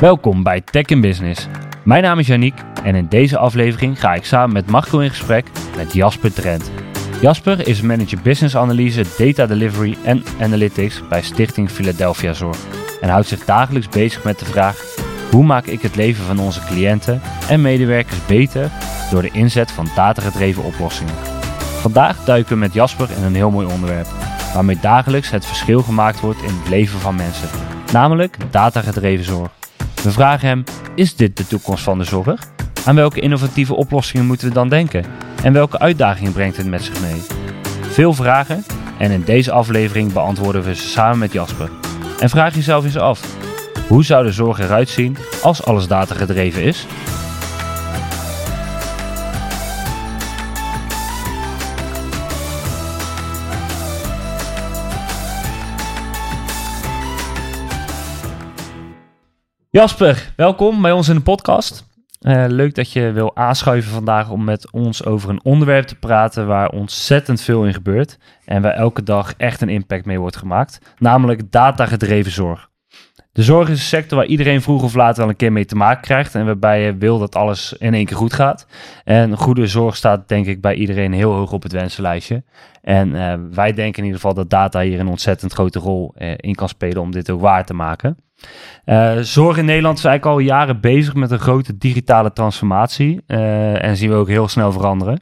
[0.00, 1.46] Welkom bij Tech in Business.
[1.84, 2.54] Mijn naam is Yannick
[2.84, 5.46] en in deze aflevering ga ik samen met Marco in gesprek
[5.76, 6.70] met Jasper Drent.
[7.20, 12.58] Jasper is manager business analyse, data delivery en analytics bij Stichting Philadelphia Zorg
[13.00, 14.84] en houdt zich dagelijks bezig met de vraag
[15.30, 18.70] hoe maak ik het leven van onze cliënten en medewerkers beter
[19.10, 21.14] door de inzet van datagedreven oplossingen.
[21.80, 24.08] Vandaag duiken we met Jasper in een heel mooi onderwerp,
[24.54, 27.48] waarmee dagelijks het verschil gemaakt wordt in het leven van mensen,
[27.92, 29.59] namelijk datagedreven zorg.
[30.02, 30.64] We vragen hem:
[30.94, 32.48] is dit de toekomst van de zorg?
[32.84, 35.04] Aan welke innovatieve oplossingen moeten we dan denken?
[35.42, 37.22] En welke uitdagingen brengt het met zich mee?
[37.80, 38.64] Veel vragen
[38.98, 41.70] en in deze aflevering beantwoorden we ze samen met Jasper.
[42.20, 43.36] En vraag jezelf eens af:
[43.88, 46.86] hoe zou de zorg eruit zien als alles datagedreven is?
[59.72, 61.86] Jasper, welkom bij ons in de podcast.
[62.20, 66.46] Uh, leuk dat je wil aanschuiven vandaag om met ons over een onderwerp te praten
[66.46, 70.94] waar ontzettend veel in gebeurt en waar elke dag echt een impact mee wordt gemaakt,
[70.98, 72.70] namelijk datagedreven zorg.
[73.32, 75.76] De zorg is een sector waar iedereen vroeg of laat wel een keer mee te
[75.76, 78.66] maken krijgt en waarbij je wil dat alles in één keer goed gaat.
[79.04, 82.42] En goede zorg staat denk ik bij iedereen heel hoog op het wensenlijstje.
[82.82, 86.32] En uh, wij denken in ieder geval dat data hier een ontzettend grote rol uh,
[86.36, 88.16] in kan spelen om dit ook waar te maken.
[88.86, 93.96] Uh, zorg in Nederland is eigenlijk al jaren bezig met een grote digitale transformatie en
[93.96, 95.20] zien we ook heel snel veranderen.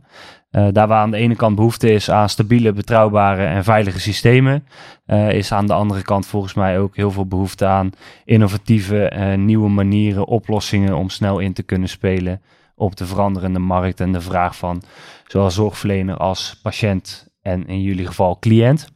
[0.50, 4.66] Uh, daar waar aan de ene kant behoefte is aan stabiele, betrouwbare en veilige systemen,
[5.28, 7.90] is aan de andere kant volgens mij ook heel veel behoefte aan
[8.24, 12.40] innovatieve, nieuwe manieren, oplossingen om snel in te kunnen spelen
[12.78, 14.82] op de veranderende markt en de vraag van
[15.26, 18.88] zowel zorgverlener als patiënt en in jullie geval cliënt.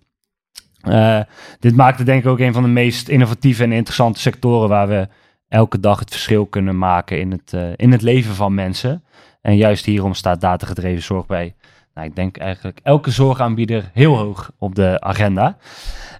[1.58, 4.88] Dit maakt het denk ik ook een van de meest innovatieve en interessante sectoren waar
[4.88, 5.08] we
[5.48, 9.04] elke dag het verschil kunnen maken in het, in het leven van mensen.
[9.40, 11.54] En juist hierom staat datagedreven zorg bij,
[11.94, 15.56] nou, ik denk eigenlijk elke zorgaanbieder heel hoog op de agenda.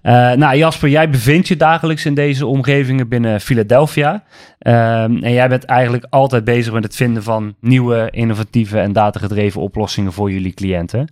[0.03, 4.23] Uh, nou, Jasper, jij bevindt je dagelijks in deze omgevingen binnen Philadelphia.
[4.59, 9.61] Uh, en jij bent eigenlijk altijd bezig met het vinden van nieuwe, innovatieve en datagedreven
[9.61, 11.07] oplossingen voor jullie cliënten.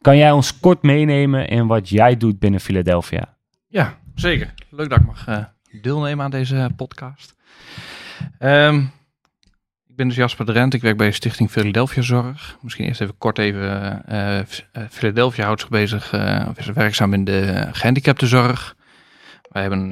[0.00, 3.36] Kan jij ons kort meenemen in wat jij doet binnen Philadelphia?
[3.66, 4.54] Ja, zeker.
[4.70, 5.38] Leuk dat ik mag uh,
[5.82, 7.34] deelnemen aan deze podcast.
[8.38, 8.90] Um,
[9.98, 10.74] ben dus Jasper de Rent.
[10.74, 12.58] Ik werk bij Stichting Philadelphia Zorg.
[12.62, 14.02] Misschien eerst even kort even.
[14.10, 14.38] Uh,
[14.90, 18.76] Philadelphia houdt zich bezig, uh, of is werkzaam in de gehandicaptenzorg.
[19.42, 19.88] Wij hebben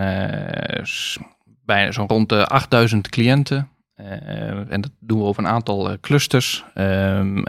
[1.65, 3.69] bijna zo'n rond de 8000 cliënten.
[4.69, 6.65] en dat doen we over een aantal clusters.
[6.75, 7.43] Ehm,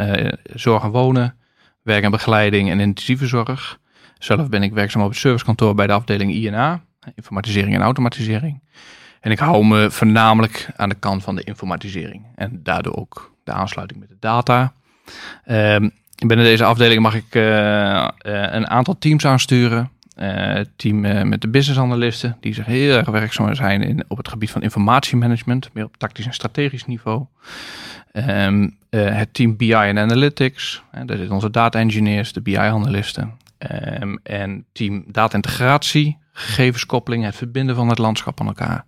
[0.54, 1.36] zorg en wonen,
[1.84, 3.80] werk en begeleiding en intensieve zorg.
[4.18, 6.84] Zelf ben ik werkzaam op het servicekantoor bij de afdeling INA,
[7.16, 8.62] informatisering en automatisering.
[9.28, 12.26] En ik hou me voornamelijk aan de kant van de informatisering.
[12.36, 14.74] En daardoor ook de aansluiting met de data.
[15.52, 15.92] Um,
[16.26, 19.90] binnen deze afdeling mag ik uh, een aantal teams aansturen.
[20.20, 21.00] Uh, team
[21.30, 24.62] met de business analisten, die zich heel erg werkzaam zijn in, op het gebied van
[24.62, 27.26] informatiemanagement, meer op tactisch en strategisch niveau.
[28.14, 33.34] Um, het team BI en Analytics, daar zitten onze data engineers, de BI-analisten.
[34.02, 38.86] Um, en team data integratie, gegevenskoppeling, het verbinden van het landschap aan elkaar.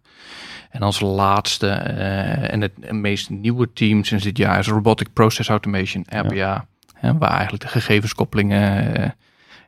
[0.70, 5.50] En als laatste uh, en het meest nieuwe team sinds dit jaar is Robotic Process
[5.50, 6.68] Automation, RPA.
[6.94, 9.10] Hè, waar eigenlijk de gegevenskoppelingen uh,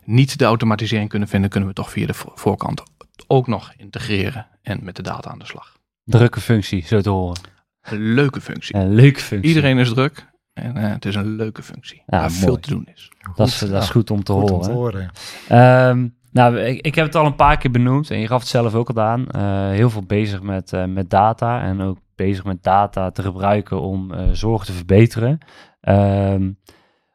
[0.04, 2.84] niet de automatisering kunnen vinden, kunnen we toch via de voorkant
[3.28, 5.78] ook nog integreren en met de data aan de slag.
[6.04, 7.42] Drukke functie, zo te horen.
[7.82, 8.76] Een leuke functie.
[8.76, 9.50] Een leuke functie.
[9.50, 12.42] Iedereen is druk en uh, het is een leuke functie ja, waar mooi.
[12.42, 13.12] veel te doen is.
[13.22, 14.56] Goed, dat, is, dat is goed om te goed horen.
[14.56, 15.90] Om te horen.
[15.90, 18.76] Um, nou, ik, heb het al een paar keer benoemd en je gaf het zelf
[18.76, 19.26] ook al aan.
[19.36, 23.82] Uh, heel veel bezig met, uh, met data en ook bezig met data te gebruiken
[23.82, 25.38] om uh, zorg te verbeteren.
[25.82, 26.58] Um,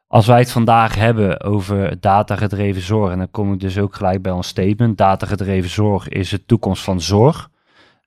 [0.07, 4.21] als wij het vandaag hebben over datagedreven zorg, en dan kom ik dus ook gelijk
[4.21, 7.49] bij ons statement: datagedreven zorg is de toekomst van zorg.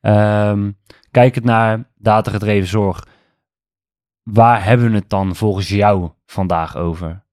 [0.00, 0.78] Um,
[1.10, 3.06] kijk het naar datagedreven zorg.
[4.22, 7.24] Waar hebben we het dan volgens jou vandaag over?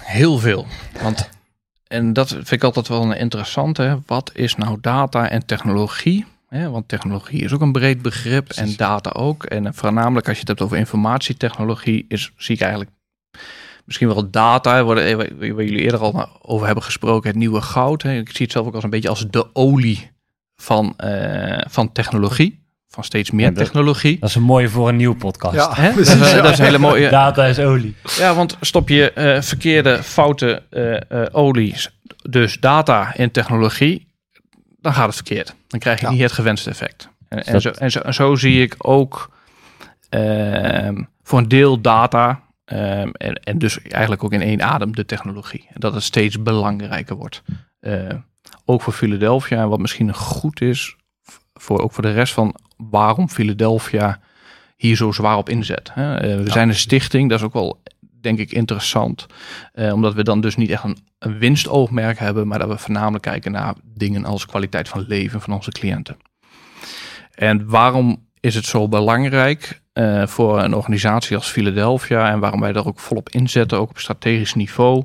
[0.00, 0.66] Heel veel.
[1.02, 1.28] Want,
[1.86, 4.00] en dat vind ik altijd wel een interessante.
[4.06, 6.26] Wat is nou data en technologie?
[6.70, 9.44] want technologie is ook een breed begrip en data ook.
[9.44, 12.90] En voornamelijk als je het hebt over informatietechnologie, is, zie ik eigenlijk
[13.84, 18.04] misschien wel data, waar, waar jullie eerder al over hebben gesproken, het nieuwe goud.
[18.04, 20.10] Ik zie het zelf ook als een beetje als de olie
[20.56, 22.63] van, uh, van technologie
[22.94, 24.18] van steeds meer ja, dat, technologie.
[24.18, 25.54] Dat is een mooie voor een nieuwe podcast.
[25.54, 25.92] Ja, hè?
[25.92, 27.08] Precies, dat, is, dat is een hele mooie.
[27.20, 27.94] Data is olie.
[28.18, 31.74] Ja, want stop je uh, verkeerde, foute uh, uh, olie,
[32.22, 34.06] dus data in technologie,
[34.80, 35.54] dan gaat het verkeerd.
[35.68, 36.12] Dan krijg je Ja.
[36.12, 37.08] niet het gewenste effect.
[37.28, 39.30] En, zo, en, zo, en zo zie ik ook
[40.08, 45.04] ehm, voor een deel data ehm, en, en dus eigenlijk ook in één adem de
[45.04, 45.66] technologie.
[45.68, 47.42] En dat het steeds belangrijker wordt.
[47.80, 47.98] Eh,
[48.64, 50.96] ook voor Philadelphia en wat misschien goed is
[51.54, 54.20] voor, ook voor de rest van waarom Philadelphia
[54.76, 55.90] hier zo zwaar op inzet.
[55.92, 56.16] Hè?
[56.16, 57.82] Eh, we zijn een stichting, dat is ook wel
[58.20, 59.26] denk ik interessant.
[59.72, 63.22] Eh, omdat we dan dus niet echt een, een winstoogmerk hebben, maar dat we voornamelijk
[63.22, 66.16] kijken naar dingen als kwaliteit van leven van onze cliënten.
[67.34, 72.72] En waarom is het zo belangrijk eh, voor een organisatie als Philadelphia en waarom wij
[72.72, 75.04] daar ook volop inzetten, ook op strategisch niveau,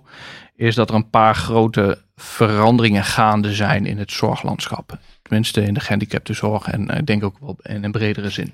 [0.55, 4.97] is dat er een paar grote veranderingen gaande zijn in het zorglandschap.
[5.29, 8.53] Tenminste in de gehandicaptenzorg en eh, ik denk ook wel in een bredere zin.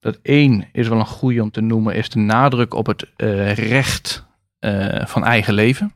[0.00, 3.52] Dat één is wel een goede om te noemen, is de nadruk op het eh,
[3.52, 4.26] recht
[4.58, 5.92] eh, van eigen leven.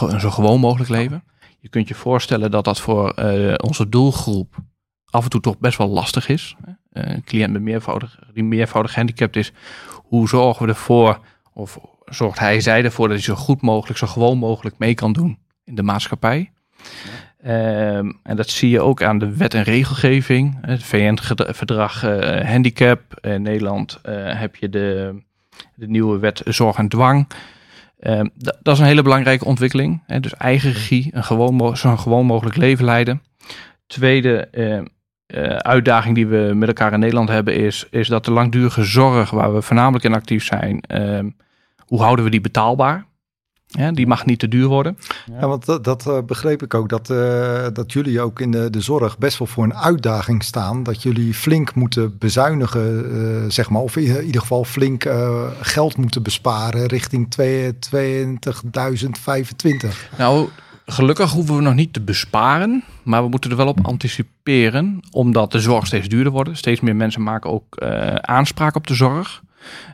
[0.00, 1.24] Een zo gewoon mogelijk leven.
[1.60, 4.54] Je kunt je voorstellen dat dat voor eh, onze doelgroep
[5.10, 6.56] af en toe toch best wel lastig is.
[6.90, 9.52] Eh, een cliënt met meervoudig, die meervoudig gehandicapt is.
[9.94, 11.20] Hoe zorgen we ervoor,
[11.52, 15.12] of zorgt hij zij ervoor dat hij zo goed mogelijk, zo gewoon mogelijk mee kan
[15.12, 16.52] doen in de maatschappij?
[17.42, 20.58] Ehm, en dat zie je ook aan de wet en regelgeving.
[20.60, 23.00] Het VN-verdrag eh, handicap.
[23.20, 25.14] In Nederland eh, heb je de,
[25.74, 27.26] de nieuwe wet zorg en dwang.
[27.98, 30.02] Ehm, da- dat is een hele belangrijke ontwikkeling.
[30.06, 30.20] Hè?
[30.20, 33.22] Dus eigen regie, een gewoon, zo'n gewoon mogelijk leven leiden.
[33.86, 34.84] Tweede ehm,
[35.26, 39.30] eh, uitdaging die we met elkaar in Nederland hebben is, is dat de langdurige zorg,
[39.30, 40.84] waar we voornamelijk in actief zijn,
[41.86, 43.04] hoe houden we die betaalbaar?
[43.78, 44.98] Ja, die mag niet te duur worden.
[45.40, 46.88] Ja, want dat, dat eh, begreep ik ook.
[46.88, 50.82] Dat, eh, dat jullie ook in de, de zorg best wel voor een uitdaging staan.
[50.82, 53.04] Dat jullie flink moeten bezuinigen,
[53.44, 53.82] eh, zeg maar.
[53.82, 55.06] Of in ieder geval flink
[55.60, 60.08] geld moeten besparen richting twee- 2025.
[60.18, 60.48] Nou,
[60.86, 65.52] gelukkig hoeven we nog niet te besparen, maar we moeten er wel op anticiperen, omdat
[65.52, 66.58] de zorg steeds duurder wordt.
[66.58, 69.42] Steeds meer mensen maken ook eh, aanspraak op de zorg.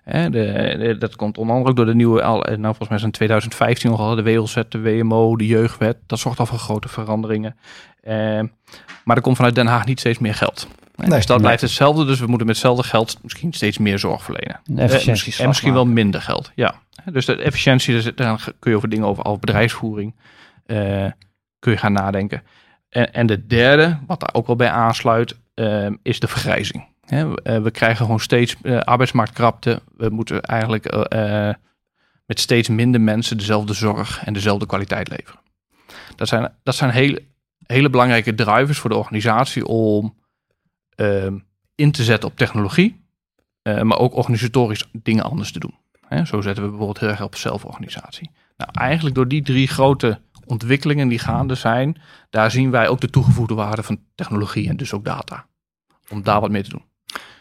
[0.04, 2.98] Hè, de, de- dat komt onder andere ook door de nieuwe, eh, nou volgens mij
[3.02, 5.96] in 2015 al, de WLZ, de WMO, de jeugdwet.
[6.06, 7.56] Dat zorgt al voor grote veranderingen.
[8.00, 8.14] Eh,
[9.04, 10.68] maar er komt vanuit Den Haag niet steeds meer geld.
[10.94, 11.08] Nee.
[11.10, 11.44] dus dat Nee.
[11.46, 14.60] blijft hetzelfde, dus we moeten met hetzelfde geld misschien steeds meer zorg verlenen.
[14.64, 16.74] Eh, efficiënties misschien, en misschien wel minder geld, ja.
[17.04, 20.14] Dus de efficiëntie, dus daar kun je over dingen over, over bedrijfsvoering,
[20.66, 21.06] eh,
[21.58, 22.42] kun je gaan nadenken.
[22.88, 26.86] En, en de derde, wat daar ook wel bij aansluit, eh, is de vergrijzing.
[27.08, 29.82] Eh, we krijgen gewoon steeds eh, arbeidsmarktkrapte.
[29.96, 31.54] We moeten eigenlijk eh,
[32.26, 35.40] met steeds minder mensen dezelfde zorg en dezelfde kwaliteit leveren.
[36.16, 37.22] Dat zijn, dat zijn hele,
[37.66, 40.16] hele belangrijke drivers voor de organisatie om
[40.94, 41.38] ehm,
[41.74, 43.06] in te zetten op technologie,
[43.62, 45.74] maar ook organisatorisch dingen anders te doen.
[46.26, 48.30] Zo zetten we bijvoorbeeld heel erg op zelforganisatie.
[48.56, 52.00] Nou, eigenlijk door die drie grote ontwikkelingen die gaande zijn,
[52.30, 55.46] daar zien wij ook de toegevoegde waarde van technologie en dus ook data.
[56.08, 56.84] Om daar wat mee te doen.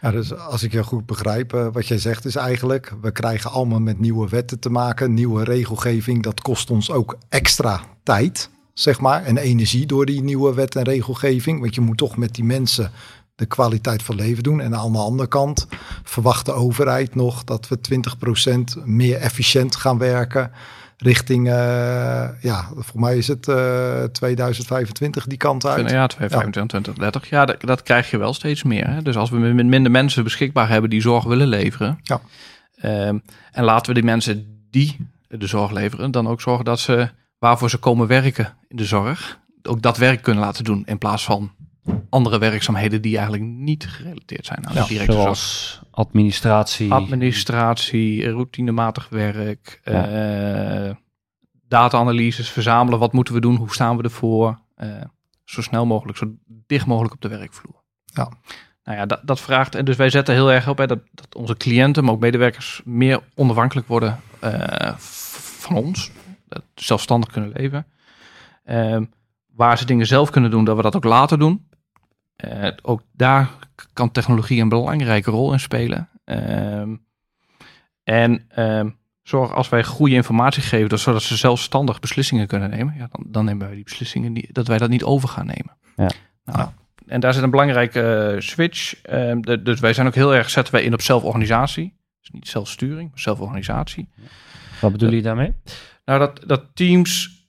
[0.02, 3.52] Ja, dus als ik je goed begrijp, eh, wat jij zegt is eigenlijk, we krijgen
[3.52, 6.24] allemaal met nieuwe wetten te maken, nieuwe regelgeving.
[6.24, 10.84] Dat kost ons ook extra tijd, zeg maar, en energie door die nieuwe wet en
[10.84, 11.60] regelgeving.
[11.60, 12.92] Want je moet toch met die mensen
[13.36, 14.62] de kwaliteit van leven doen.
[14.62, 15.68] En aan de andere kant
[16.04, 20.52] verwacht de overheid nog dat we 20% meer efficiënt gaan werken
[20.98, 25.90] richting, eh, ja, voor mij is het eh 2025 die kant uit.
[25.90, 27.30] Ja, 25, 20, 30.
[27.30, 28.90] Ja, dat, dat krijg je wel steeds meer.
[28.90, 29.02] Hè?
[29.02, 32.00] Dus als we met minder mensen beschikbaar hebben die zorg willen leveren.
[32.04, 32.22] Ja.
[32.76, 33.18] ehm,
[33.52, 37.70] en laten we die mensen die de zorg leveren, dan ook zorgen dat ze waarvoor
[37.70, 40.84] ze komen werken in de zorg, ook dat werk kunnen laten doen.
[40.86, 41.52] In plaats van
[42.10, 45.12] andere werkzaamheden die eigenlijk niet gerelateerd zijn aan de directe.
[45.12, 46.92] Zoals administratie.
[46.92, 50.96] Administratie, routinematig werk, eh,
[51.68, 53.00] data-analyses, verzamelen.
[53.00, 53.56] Wat moeten we doen?
[53.56, 54.60] Hoe staan we ervoor?
[54.76, 54.90] Eh,
[55.44, 57.84] zo snel mogelijk, zo dicht mogelijk op de werkvloer.
[58.06, 58.30] Ja.
[58.84, 59.76] Nou ja, dat, dat vraagt.
[59.76, 62.82] En dus wij zetten heel erg op hè, dat, dat onze cliënten, maar ook medewerkers,
[62.86, 66.12] meer onafhankelijk worden eh, van ons.
[66.48, 67.86] Dat zelfstandig kunnen leven.
[68.64, 69.04] Ehm,
[69.54, 71.68] waar ze dingen zelf kunnen doen, dat we dat ook later doen.
[72.38, 73.50] Eh, ook daar
[73.94, 76.10] kan technologie een belangrijke rol in spelen.
[76.24, 76.96] Ehm,
[78.04, 78.90] en ehm,
[79.24, 83.24] zorg als wij goede informatie geven, dus zodat ze zelfstandig beslissingen kunnen nemen, ja, dan,
[83.28, 85.78] dan nemen wij die beslissingen niet, dat wij dat niet over gaan nemen.
[85.96, 86.10] Ja.
[86.46, 86.70] Nou,
[87.08, 88.02] En daar zit een belangrijke
[88.36, 89.02] eh, switch.
[89.02, 91.94] Ehm, de- dus wij zijn ook heel erg zetten wij in op zelforganisatie.
[92.20, 94.10] Dus niet zelfsturing, maar zelforganisatie.
[94.82, 95.54] Wat bedoel je daarmee?
[96.06, 97.46] Nou, dat, dat teams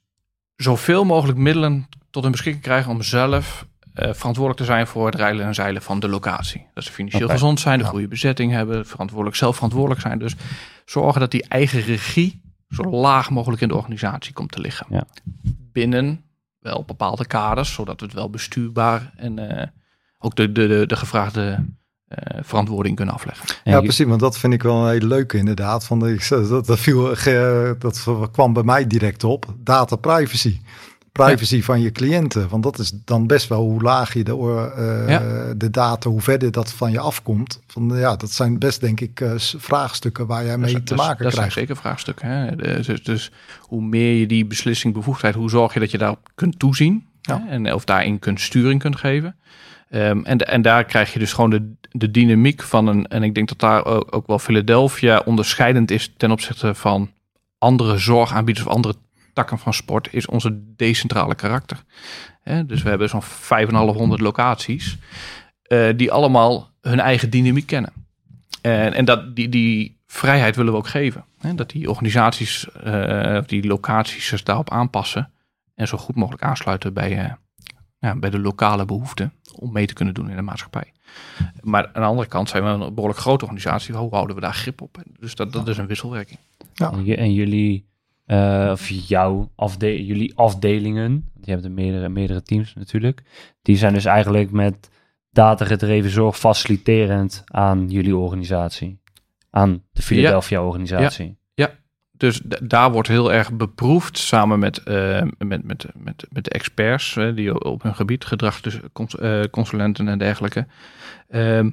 [0.57, 3.67] zoveel mogelijk middelen tot hun beschikking krijgen om zelf
[4.01, 6.67] verantwoordelijk te zijn voor het rijlen en zeilen van de locatie.
[6.75, 7.91] Dat ze financieel gezond zijn, de Ja.
[7.91, 10.19] goede bezetting hebben, verantwoordelijk, zelf verantwoordelijk zijn.
[10.19, 10.35] Dus
[10.85, 14.87] zorgen dat die eigen regie zo laag mogelijk in de organisatie komt te liggen.
[14.91, 15.05] Ja.
[15.73, 16.23] Binnen
[16.59, 19.67] wel bepaalde kaders, zodat we het wel bestuurbaar en eh,
[20.19, 21.65] ook de, de, de, de gevraagde
[22.09, 23.49] eh, verantwoording kunnen afleggen.
[23.49, 25.85] En Ja, je- precies, want dat vind ik wel een hele leuke inderdaad.
[25.85, 29.55] Van de, ik- dat, dat, viel, ge- dat kwam bij mij direct op.
[29.59, 30.61] Data privacy.
[31.27, 32.49] Privacy van je cliënten.
[32.49, 34.33] Want dat is dan best wel hoe laag je de,
[34.77, 35.55] eh, Ja.
[35.57, 37.61] de data, hoe verder dat van je afkomt.
[37.67, 40.99] Van, ja, dat zijn best denk ik eh, vraagstukken waar jij mee Dat te dat
[41.01, 41.53] is- maken dat krijgt.
[41.53, 42.29] zijn zeker vraagstukken.
[42.29, 42.57] Hè?
[42.57, 47.07] Dus, dus hoe meer je die beslissingbevoegdheid, hoe zorg je dat je daarop kunt toezien
[47.21, 47.45] Ja.
[47.49, 49.37] en of daarin kunt sturing kunt geven.
[49.91, 53.07] Ehm, en, en daar krijg je dus gewoon de, de dynamiek van een.
[53.07, 57.11] En ik denk dat daar ook, ook wel Philadelphia onderscheidend is ten opzichte van
[57.59, 58.95] andere zorgaanbieders of andere
[59.39, 61.85] takken van sport, is onze decentrale karakter.
[62.43, 62.67] Hè?
[62.67, 64.99] Dus we hebben zo'n 5,500 locaties
[65.63, 67.93] eh, die allemaal hun eigen dynamiek kennen.
[68.61, 71.25] En, en dat, die, die vrijheid willen we ook geven.
[71.39, 71.55] Hè?
[71.55, 75.31] Dat die organisaties eh, of die locaties zich daarop aanpassen
[75.75, 77.33] en zo goed mogelijk aansluiten bij, eh,
[77.99, 80.93] ja, bij de lokale behoeften om mee te kunnen doen in de maatschappij.
[81.61, 83.95] Maar aan de andere kant zijn we een behoorlijk grote organisatie.
[83.95, 85.03] Hoe houden we daar grip op?
[85.19, 86.39] Dus dat, dat is een wisselwerking.
[87.05, 87.88] Je- en jullie,
[88.29, 93.23] eh, of jouw afde jullie afdelingen, hebt er meerdere, meerdere teams natuurlijk,
[93.63, 94.91] die zijn dus eigenlijk met
[95.31, 99.01] datagedreven zorg faciliterend aan jullie organisatie.
[99.51, 101.37] Aan de Philadelphia organisatie.
[102.13, 106.51] Dus d- daar wordt heel erg beproefd samen met, eh, met, met, met, met de
[106.51, 110.67] experts eh, die op hun gebied, gedragsconsulenten en dergelijke.
[111.29, 111.71] Ehm,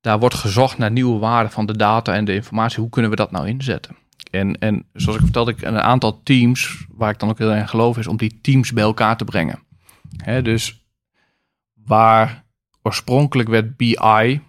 [0.00, 2.80] daar wordt gezocht naar nieuwe waarden van de data en de informatie.
[2.80, 3.96] Hoe kunnen we dat nou inzetten?
[4.30, 7.60] En, en zoals ik vertelde, ik een aantal teams, waar ik dan ook heel erg
[7.60, 9.58] in geloof, is om die teams bij elkaar te brengen.
[10.16, 10.84] Hè, dus
[11.84, 12.44] waar
[12.82, 13.96] oorspronkelijk werd BI,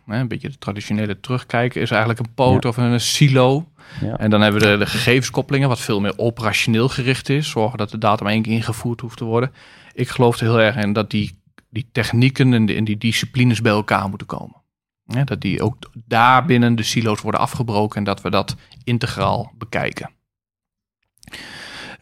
[0.06, 2.70] hè, een beetje de traditionele terugkijken, is eigenlijk een poot Ja.
[2.70, 3.68] of een silo.
[4.02, 4.18] Ja.
[4.18, 7.50] En dan hebben we de, de gegevenskoppelingen, wat veel meer operationeel gericht is.
[7.50, 9.52] Zorgen dat de data maar één keer ingevoerd hoeft te worden.
[9.94, 13.62] Ik geloof er heel erg in dat die, die technieken en, die- en die disciplines
[13.62, 14.62] bij elkaar moeten komen.
[15.06, 20.10] Ja, dat die ook daarbinnen de silo's worden afgebroken en dat we dat integraal bekijken.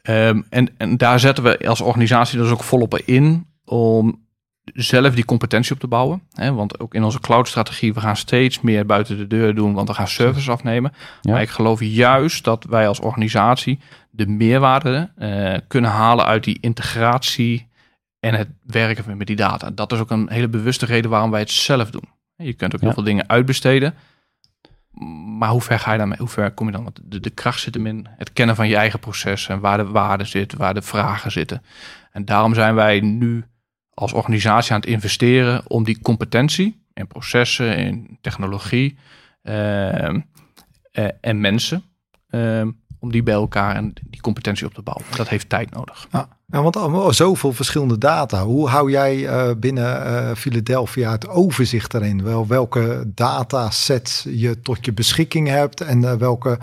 [0.01, 4.25] Ehm, en, en daar zetten we als organisatie dus ook volop in om
[4.73, 6.21] zelf die competentie op te bouwen.
[6.33, 6.53] Hè?
[6.53, 9.93] Want ook in onze cloud-strategie, we gaan steeds meer buiten de deur doen, want we
[9.93, 10.93] gaan services afnemen.
[11.21, 11.31] Ja.
[11.31, 13.79] Maar ik geloof juist dat wij als organisatie
[14.11, 17.69] de meerwaarde eh, kunnen halen uit die integratie
[18.19, 19.71] en het werken met die data.
[19.71, 22.09] Dat is ook een hele bewuste reden waarom wij het zelf doen.
[22.41, 22.95] Je kunt ook heel Ja.
[22.95, 23.93] veel dingen uitbesteden.
[25.37, 26.17] Maar hoe ver ga je daarmee?
[26.17, 26.83] Hoe ver kom je dan?
[26.83, 29.77] Want de, de kracht zit hem in het kennen van je eigen proces en waar
[29.77, 31.61] de waarde zit, waar de vragen zitten.
[32.11, 33.45] En daarom zijn wij nu
[33.93, 38.97] als organisatie aan het investeren om die competentie in processen, in technologie
[39.41, 40.19] ehm,
[40.91, 41.83] eh, en mensen,
[42.29, 42.71] ehm,
[43.01, 45.05] om die bij elkaar en die competentie op te bouwen.
[45.15, 46.07] Dat heeft tijd nodig.
[46.11, 48.43] Ja, ja, want allemaal zoveel verschillende data.
[48.43, 52.23] Hoe hou jij eh, binnen eh, Philadelphia het overzicht daarin?
[52.23, 56.59] Wel, welke datasets je tot je beschikking hebt en eh, welke,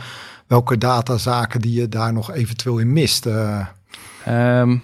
[0.47, 3.27] welke datazaken die je daar nog eventueel in mist?
[3.27, 3.67] Eh,
[4.25, 4.77] Ehm,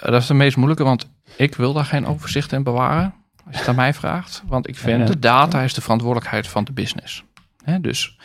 [0.00, 3.14] dat is de meest moeilijke, want ik wil daar geen overzicht in bewaren.
[3.46, 4.42] Als je het aan mij vraagt.
[4.46, 5.06] Want ik vind Ja.
[5.06, 7.24] de data is de verantwoordelijkheid van de business.
[7.64, 8.18] Hè, dus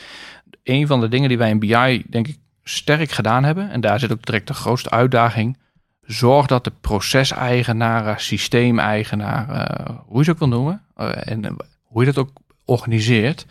[0.64, 2.38] een van de dingen die wij in BI denk ik
[2.70, 3.70] sterk gedaan hebben.
[3.72, 5.58] En daar zit ook direct de grootste uitdaging.
[6.02, 10.82] Zorg dat de proceseigenaren, systeemeigenaren, hoe je ze ook wil noemen.
[10.96, 11.52] eh, en eh,
[11.84, 12.32] hoe je dat ook
[12.66, 13.46] organiseert.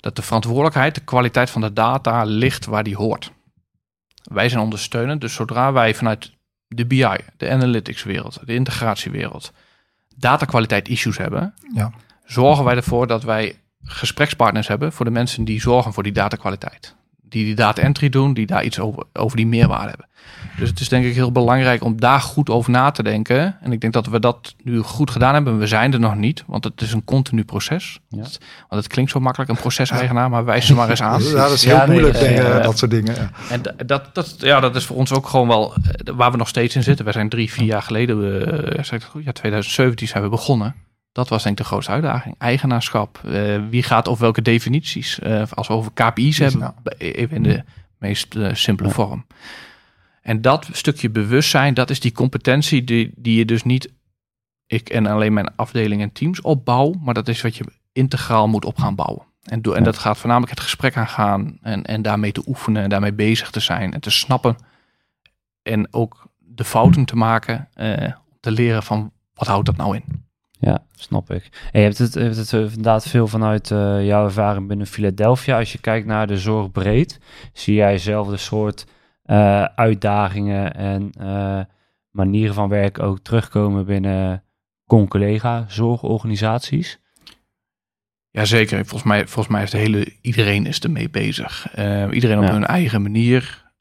[0.00, 3.30] Dat de verantwoordelijkheid, de kwaliteit van de data ligt waar die hoort.
[4.22, 6.32] Wij zijn ondersteunend, dus zodra wij vanuit
[6.68, 9.52] de BI, de analytics wereld, de integratiewereld,
[10.16, 11.90] datakwaliteit issues hebben, Ja.
[12.24, 16.94] zorgen wij ervoor dat wij gesprekspartners hebben voor de mensen die zorgen voor die datakwaliteit.
[17.30, 20.06] Die die data entry doen, die daar iets over, over die meerwaarde hebben.
[20.58, 23.56] Dus het is denk ik heel belangrijk om daar goed over na te denken.
[23.60, 25.58] En ik denk dat we dat nu goed gedaan hebben.
[25.58, 27.98] We zijn er nog niet, want het is een continu proces.
[28.08, 28.16] Ja.
[28.68, 31.22] Want het klinkt zo makkelijk, een proceseigenaar, maar wijs ze maar eens aan.
[31.24, 33.14] ja, dat is heel moeilijk, dingen, eh, dat soort dingen.
[33.14, 33.30] Ja.
[33.50, 36.36] En da- dat, dat, ja, dat is voor ons ook gewoon wel eh, waar we
[36.36, 37.04] nog steeds in zitten.
[37.04, 40.28] We zijn drie, vier jaar geleden, eh, zeg ik het goed, ja, 2017 zijn we
[40.28, 40.74] begonnen.
[41.12, 42.34] Dat was denk ik de grootste uitdaging.
[42.38, 43.20] Eigenaarschap.
[43.24, 45.18] eh, wie gaat of welke definities?
[45.18, 47.64] eh, als we over KPI's hebben, even in de
[47.98, 48.94] meest eh, simpele Ja.
[48.94, 49.26] vorm.
[50.22, 53.92] En dat stukje bewustzijn, dat is die competentie die, die je dus niet,
[54.66, 58.64] ik en alleen mijn afdeling en teams opbouw, maar dat is wat je integraal moet
[58.64, 59.24] op gaan bouwen.
[59.42, 59.80] En, en Ja.
[59.80, 63.60] dat gaat voornamelijk het gesprek aangaan en, en daarmee te oefenen en daarmee bezig te
[63.60, 64.56] zijn en te snappen.
[65.62, 69.96] En ook de fouten te maken, eh, om te leren van wat houdt dat nou
[69.96, 70.28] in.
[70.60, 71.68] Ja, snap ik.
[71.72, 75.58] En je hebt het, hebt het eh, inderdaad veel vanuit eh, jouw ervaring binnen Philadelphia.
[75.58, 77.20] Als je kijkt naar de zorg breed,
[77.52, 78.86] zie jij zelf de soort
[79.22, 81.12] eh, uitdagingen en
[82.10, 84.42] manieren van werken ook terugkomen binnen
[84.86, 86.98] con-collega zorgorganisaties?
[88.30, 91.76] Jazeker, volgens mij, volgens mij is de hele, iedereen is ermee bezig.
[92.10, 92.52] Iedereen op Ja.
[92.52, 93.72] hun eigen manier.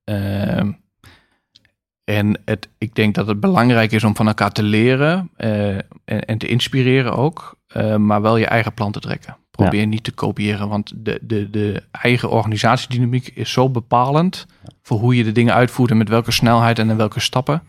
[2.10, 6.26] En het, ik denk dat het belangrijk is om van elkaar te leren eh, en,
[6.26, 9.38] en te inspireren ook, eh, maar wel je eigen plan te trekken.
[9.52, 14.46] Probeer niet te kopiëren, want de, de, de eigen organisatiedynamiek is zo bepalend
[14.82, 17.64] voor hoe je de dingen uitvoert en met welke snelheid en in welke stappen.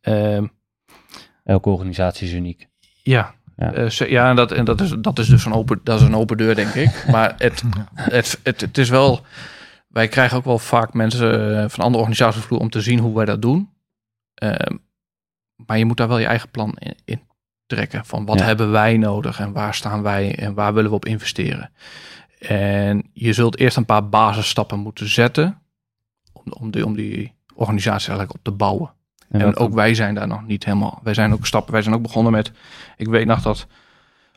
[0.00, 0.46] Ehm,
[1.44, 2.68] Elke organisatie is uniek.
[3.02, 3.72] ja, Ja.
[3.88, 4.06] ja.
[4.06, 6.36] ja en dat, en dat, is, dat is dus een open, dat is een open
[6.36, 7.04] deur, denk ik.
[7.10, 7.62] Maar het,
[7.94, 9.24] het, het, het is wel.
[9.94, 13.14] Wij krijgen ook wel vaak mensen eh, van andere organisaties vloer om te zien hoe
[13.14, 13.70] wij dat doen.
[14.34, 14.76] Ehm,
[15.66, 17.20] maar je moet daar wel je eigen plan in, in
[17.66, 18.04] trekken.
[18.04, 18.44] Van wat Ja.
[18.44, 21.70] hebben wij nodig en waar staan wij en waar willen we op investeren.
[22.38, 25.62] En je zult eerst een paar basisstappen moeten zetten
[26.32, 28.92] om, om, die, om die organisatie eigenlijk op te bouwen.
[29.28, 31.00] En ook wij zijn daar nog niet helemaal.
[31.02, 31.72] Wij zijn ook stappen.
[31.72, 32.52] Wij zijn ook begonnen met.
[32.96, 33.66] Ik weet nog dat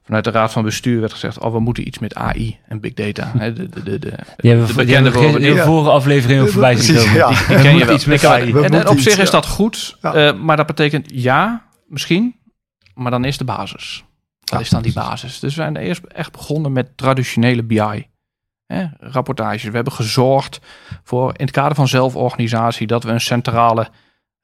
[0.08, 2.94] vanuit de raad van bestuur werd gezegd: oh, we moeten iets met AI en big
[2.94, 3.32] data.
[3.38, 5.66] Hè, de, de, de, de, Die hebben de we in Ja.
[5.66, 7.18] vorige aflevering ook voorbij zien Precies, komen.
[7.20, 7.28] ja.
[7.30, 7.96] Die- die die ken je wel.
[7.96, 8.52] iets met AI.
[8.52, 9.32] en, op iets, zich is ja.
[9.32, 12.36] dat goed, eh, maar dat betekent ja, misschien,
[12.94, 14.04] maar dan is de basis.
[14.40, 15.40] Dat Ja, is dan die basis.
[15.40, 18.08] Dus we zijn eerst echt begonnen met traditionele BI.
[18.66, 19.64] Hè, rapportages.
[19.64, 20.60] We hebben gezorgd
[21.04, 23.88] voor in het kader van zelforganisatie dat we een centrale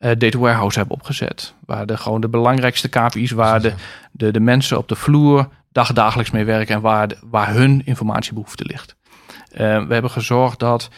[0.03, 1.53] eh, data warehouse hebben opgezet.
[1.65, 3.73] Waar de, gewoon de belangrijkste KPI's, waar de,
[4.11, 8.65] de, de mensen op de vloer dagdagelijks mee werken en waar, de- waar hun informatiebehoefte
[8.65, 8.95] ligt.
[9.51, 9.57] Eh,
[9.87, 10.89] we hebben gezorgd dat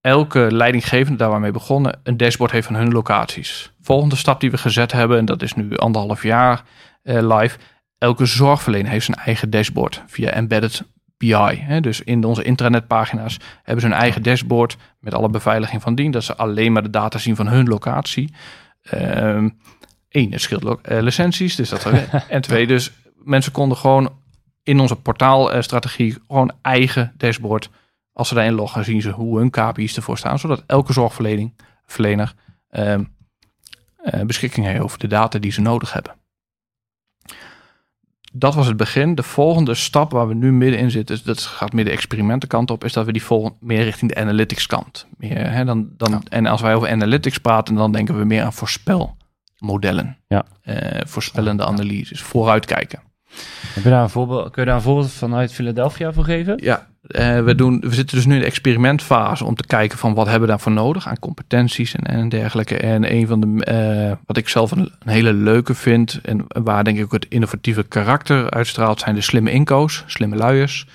[0.00, 3.72] elke leidinggevende, daar waar we mee begonnen, een dashboard heeft van hun locaties.
[3.80, 6.62] Volgende stap die we gezet hebben, en dat is nu anderhalf jaar
[7.02, 7.58] eh, live,
[7.98, 10.82] elke zorgverlener heeft zijn eigen dashboard via embedded
[11.18, 11.56] BI.
[11.60, 11.80] Hè.
[11.80, 16.24] Dus in onze intranetpagina's hebben ze hun eigen dashboard met alle beveiliging van dien, dat
[16.24, 18.34] ze alleen maar de data zien van hun locatie.
[18.82, 19.48] Ehm
[20.08, 21.86] Eén, het scheelt ook, eh, licenties, dus dat
[22.28, 24.12] en twee, dus mensen konden gewoon
[24.62, 27.70] in onze portaalstrategie gewoon eigen dashboard
[28.12, 31.54] als ze daarin loggen, zien ze hoe hun KPI's ervoor staan, zodat elke zorgverlening
[31.86, 32.34] verlener
[32.70, 33.04] ehm,
[33.96, 36.12] eh, beschikking heeft over de data die ze nodig hebben.
[38.32, 39.14] Dat was het begin.
[39.14, 42.84] De volgende stap waar we nu middenin zitten, dus dat gaat meer de experimentenkant op,
[42.84, 45.06] is dat we die volgende meer richting de analytics kant.
[45.16, 46.20] Meer, hè, dan, dan, Ja.
[46.28, 50.16] En als wij over analytics praten, dan denken we meer aan voorspelmodellen.
[50.26, 50.44] Ja.
[50.62, 53.00] Eh, voorspellende analyses, vooruitkijken.
[53.74, 56.58] Heb je daar een voorbeeld, kun je daar een voorbeeld vanuit Philadelphia voor geven?
[56.62, 60.14] Ja, eh, we, doen, we zitten dus nu in de experimentfase om te kijken van
[60.14, 62.76] wat hebben we daarvoor nodig aan competenties en, en dergelijke.
[62.76, 66.84] En een van de, eh, wat ik zelf een, een hele leuke vind en waar
[66.84, 70.86] denk ik ook het innovatieve karakter uitstraalt, zijn de slimme inko's, slimme luiers.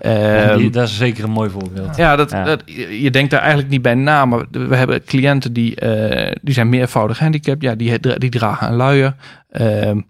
[0.00, 1.96] Ehm, Die- dat is zeker een mooi voorbeeld.
[1.96, 2.44] ja, dat, Ja.
[2.44, 6.32] Dat, je je denkt daar eigenlijk niet bij na, maar we hebben cliënten die, eh,
[6.42, 7.62] die zijn meervoudig handicapt.
[7.62, 9.14] Ja, die, die dragen een luier.
[9.50, 10.00] Ehm,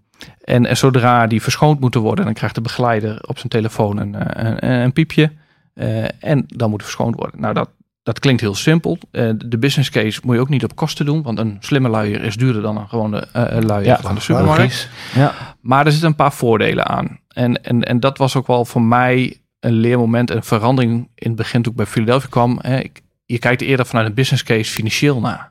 [0.43, 4.15] en, en zodra die verschoond moeten worden, dan krijgt de begeleider op zijn telefoon een,
[4.45, 5.31] een, een piepje.
[5.73, 7.41] Eh, en dan moet het verschoond worden.
[7.41, 7.69] Nou, dat,
[8.03, 8.97] dat klinkt heel simpel.
[9.11, 12.23] Eh, de business case moet je ook niet op kosten doen, want een slimme luier
[12.23, 14.89] is duurder dan een gewone eh, luier Ja, van de supermarkt.
[15.13, 15.33] Ja.
[15.61, 17.19] Maar er zitten een paar voordelen aan.
[17.27, 21.35] En, en, en dat was ook wel voor mij een leermoment, een verandering in het
[21.35, 22.59] begin toen ik bij Philadelphia kwam.
[22.61, 25.49] Hè, ik, je kijkt eerder vanuit een business case financieel naar.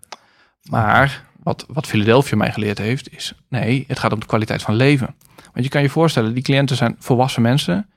[0.70, 4.74] Maar wat, wat Philadelphia mij geleerd heeft, is nee, het gaat om de kwaliteit van
[4.74, 5.14] leven.
[5.52, 7.88] Want je kan je voorstellen, die cliënten zijn volwassen mensen.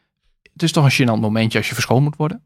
[0.53, 2.41] Het is toch een gênant momentje als je verschoond moet worden.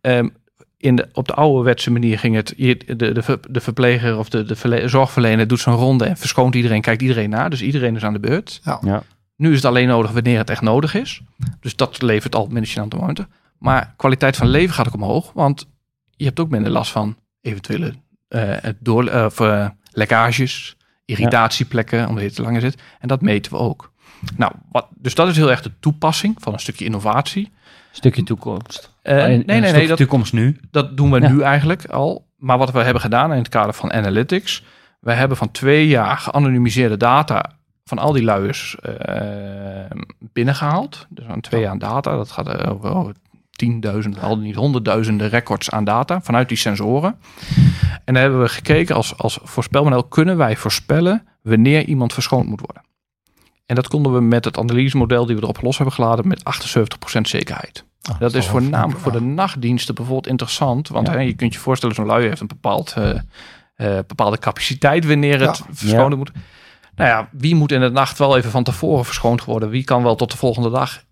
[0.00, 0.28] Ehm,
[0.76, 4.44] in de, op de ouderwetse manier ging het, je- de, de, de verpleger of de,
[4.44, 7.48] de verle- zorgverlener doet zo'n ronde en verschoont iedereen, kijkt iedereen na.
[7.48, 8.60] Dus iedereen is aan de beurt.
[8.64, 9.02] Ja.
[9.36, 11.20] Nu is het alleen nodig wanneer het echt nodig is.
[11.60, 13.28] Dus dat levert al minder gênante momenten.
[13.58, 15.68] Maar kwaliteit van leven gaat ook omhoog, want
[16.16, 17.92] je hebt ook minder last van eventuele
[18.28, 22.82] eh, door, eh, eh, lekkages, irritatieplekken, omdat je te lang zit.
[23.00, 23.91] En dat meten we ook.
[24.36, 27.52] Nou, wat, dus dat is heel erg de toepassing van een stukje innovatie.
[27.92, 28.90] Stukje toekomst.
[29.02, 30.60] Eh, Oh, nee, een nee, nee, dat, toekomst nu.
[30.70, 31.28] dat doen we Ja.
[31.28, 32.26] nu eigenlijk al.
[32.36, 34.64] Maar wat we hebben gedaan in het kader van analytics,
[35.00, 37.50] we hebben van twee jaar geanonimiseerde data
[37.84, 41.06] van al die luiers eh, binnengehaald.
[41.08, 43.14] Dus aan twee jaar data, dat gaat eh, over, over
[43.50, 47.16] tienduizenden, al niet honderdduizenden records aan data vanuit die sensoren.
[48.04, 52.60] En daar hebben we gekeken als, als voorspelmodel, kunnen wij voorspellen wanneer iemand verschoond moet
[52.60, 52.82] worden?
[53.72, 56.42] En dat konden we met het analysemodel die we erop los hebben geladen met
[57.18, 57.84] 78% zekerheid.
[58.10, 60.88] Oh, Dat is voornamelijk voor de nachtdiensten bijvoorbeeld interessant.
[60.88, 61.12] Want Ja.
[61.12, 65.40] hè, je kunt je voorstellen, zo'n luier heeft een bepaald, eh, eh, bepaalde capaciteit wanneer
[65.40, 65.64] het Ja.
[65.70, 66.16] verschonen Ja.
[66.16, 66.32] moet.
[66.94, 69.68] Nou ja, wie moet in de nacht wel even van tevoren verschoond worden?
[69.68, 71.02] Wie kan wel tot de volgende dag?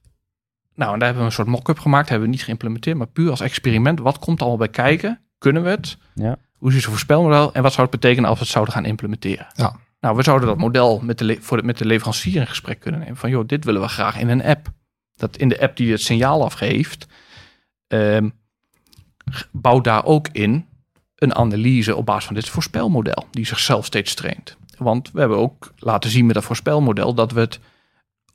[0.75, 2.09] Nou, en daar hebben we een soort mock-up gemaakt.
[2.09, 3.99] Hebben we niet geïmplementeerd, maar puur als experiment.
[4.01, 5.21] Wat komt er allemaal bij kijken?
[5.39, 5.97] Kunnen we het?
[6.15, 6.37] Ja.
[6.59, 9.47] Hoe is het voorspelmodel en wat zou het betekenen als we het zouden gaan implementeren?
[9.55, 9.77] Ja.
[10.01, 13.17] Nou, we zouden dat model met de, voor met de leverancier in gesprek kunnen nemen.
[13.17, 14.69] Van joh, dit willen we graag in een app.
[15.15, 17.07] Dat in de app die het signaal afgeeft,
[19.31, 20.67] g- bouw daar ook in
[21.15, 24.57] een analyse op basis van dit voorspelmodel, die zichzelf steeds traint.
[24.79, 27.61] Want we hebben ook laten zien met dat voorspelmodel dat we het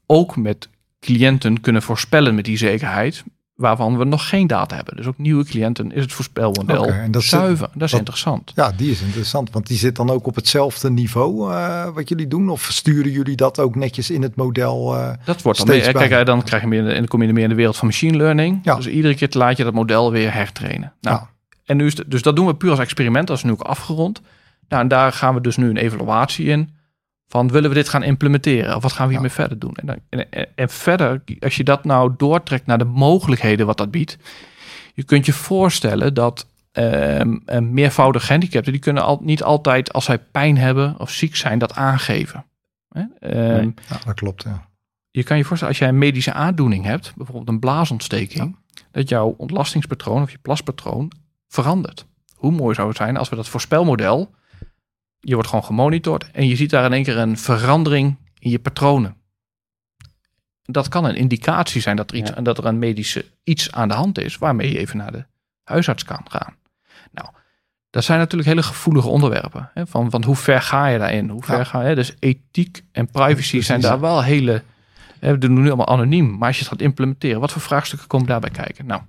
[0.06, 3.24] ook met cliënten kunnen voorspellen met die zekerheid,
[3.56, 4.96] waarvan we nog geen data hebben.
[4.96, 7.68] Dus ook nieuwe cliënten is het voorspelmodel en dat is- zuiver.
[7.74, 8.52] Dat is dat- interessant.
[8.56, 12.28] Ja, die is interessant, want die zit dan ook op hetzelfde niveau eh, wat jullie
[12.28, 12.50] doen?
[12.50, 14.96] Of sturen jullie dat ook netjes in het model?
[14.96, 15.10] eh?
[15.26, 15.92] Dat wordt dan meer.
[15.94, 17.88] Kijk, eh, dan krijg je meer, en dan kom je meer in de wereld van
[17.88, 18.60] machine learning.
[18.64, 18.76] Ja.
[18.76, 20.94] Dus iedere keer laat je dat model weer hertrainen.
[21.02, 21.30] Nou, Ja.
[21.66, 23.28] en nu is het, dus dat doen we puur als experiment.
[23.28, 24.22] Dat is nu ook afgerond.
[24.70, 26.75] Nou, en daar gaan we dus nu een evaluatie in.
[27.28, 28.76] Van willen we dit gaan implementeren?
[28.76, 29.20] Of wat gaan we Ja.
[29.20, 29.74] hiermee verder doen?
[29.76, 34.18] En, dan, en, verder, als je dat nou doortrekt naar de mogelijkheden wat dat biedt.
[34.94, 40.20] Je kunt je voorstellen dat een meervoudige gehandicapten, die kunnen al, niet altijd als zij
[40.20, 42.46] pijn hebben of ziek zijn, dat aangeven.
[42.92, 43.74] Ehm, Nee.
[43.90, 44.68] Ja, dat klopt, ja.
[45.12, 48.56] je kan je voorstellen, als jij een medische aandoening hebt, bijvoorbeeld een blaasontsteking,
[48.92, 51.12] dat jouw ontlastingspatroon of je plaspatroon
[51.48, 52.06] verandert.
[52.36, 54.32] Hoe mooi zou het zijn als we dat voorspelmodel,
[55.26, 58.60] je wordt gewoon gemonitord en je ziet daar in één keer een verandering in je
[58.60, 59.16] patronen.
[60.64, 62.42] Dat kan een indicatie zijn dat er, iets, Ja.
[62.42, 65.26] dat er een medische iets aan de hand is, waarmee je even naar de
[65.64, 66.56] huisarts kan gaan.
[67.12, 67.28] Nou,
[67.90, 69.70] dat zijn natuurlijk hele gevoelige onderwerpen.
[69.74, 69.88] Hè?
[69.88, 71.30] Van, van hoe ver ga je daarin?
[71.30, 71.64] Hoe ver Ja.
[71.64, 71.96] ga je?
[71.96, 74.64] Dus ethiek en privacy Precies, zijn daar wel hele
[75.20, 78.08] Hè, We doen nu allemaal anoniem, maar als je het gaat implementeren, wat voor vraagstukken
[78.08, 78.86] komen daarbij kijken?
[78.86, 79.02] Nou,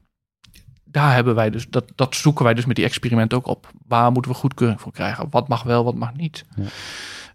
[0.97, 3.71] daar hebben wij dus, dat, dat zoeken wij dus met die experimenten ook op.
[3.87, 5.27] Waar moeten we goedkeuring voor krijgen?
[5.31, 6.45] Wat mag wel, wat mag niet?
[6.55, 6.65] Ja.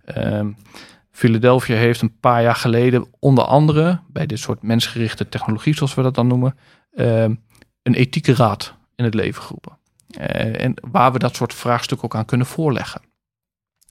[0.05, 0.51] Ehm,
[1.11, 6.01] Philadelphia heeft een paar jaar geleden, onder andere bij dit soort mensgerichte technologie, zoals we
[6.01, 6.55] dat dan noemen,
[6.93, 7.35] ehm,
[7.83, 9.77] een ethieke raad in het leven geroepen.
[10.07, 13.01] Eh, en waar we dat soort vraagstukken ook aan kunnen voorleggen.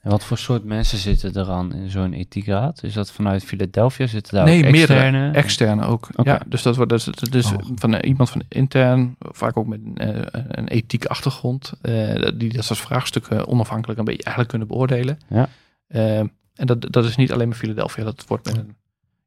[0.01, 2.83] En wat voor soort mensen zitten er aan in zo'n ethiekraad?
[2.83, 4.07] Is dat vanuit Philadelphia?
[4.07, 5.11] Zitten daar nee, ook externe?
[5.11, 5.37] meerdere.
[5.43, 6.07] Externe ook.
[6.23, 7.57] Ja, dus dat wordt dus, dus Oh.
[7.75, 12.63] van eh, iemand van intern, vaak ook met eh, een ethiek achtergrond, eh, die dat
[12.63, 15.19] soort vraagstukken onafhankelijk een beetje eigenlijk kunnen beoordelen.
[15.29, 15.49] Ja.
[15.87, 16.19] Eh,
[16.55, 18.75] en dat, dat is niet alleen maar Philadelphia, dat wordt met een,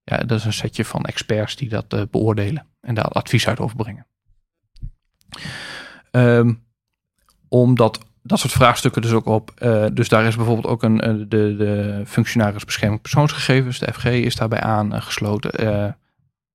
[0.05, 3.59] ja, dat is een setje van experts die dat eh, beoordelen en daar advies uit
[3.61, 4.07] overbrengen.
[6.11, 6.55] Ehm,
[7.49, 9.51] omdat dat soort vraagstukken dus ook op.
[9.57, 14.05] eh, dus daar is bijvoorbeeld ook een, eh, de, de functionaris bescherming persoonsgegevens, de FG,
[14.05, 15.51] is daarbij aangesloten.
[15.53, 15.93] Eh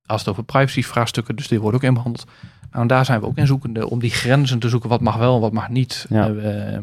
[0.06, 2.24] als het over privacy vraagstukken, dus die worden ook inbehandeld.
[2.70, 4.88] Nou, en daar zijn we ook in zoekende om die grenzen te zoeken.
[4.88, 6.06] Wat mag wel en wat mag niet.
[6.08, 6.28] Ja.
[6.28, 6.80] Eh, eh,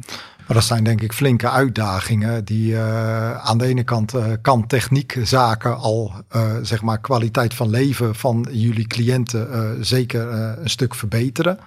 [0.47, 4.67] Maar dat zijn denk ik flinke uitdagingen die eh, aan de ene kant eh, kan
[4.67, 10.69] techniekzaken al eh, zeg maar kwaliteit van leven van jullie cliënten eh, zeker eh, een
[10.69, 11.59] stuk verbeteren.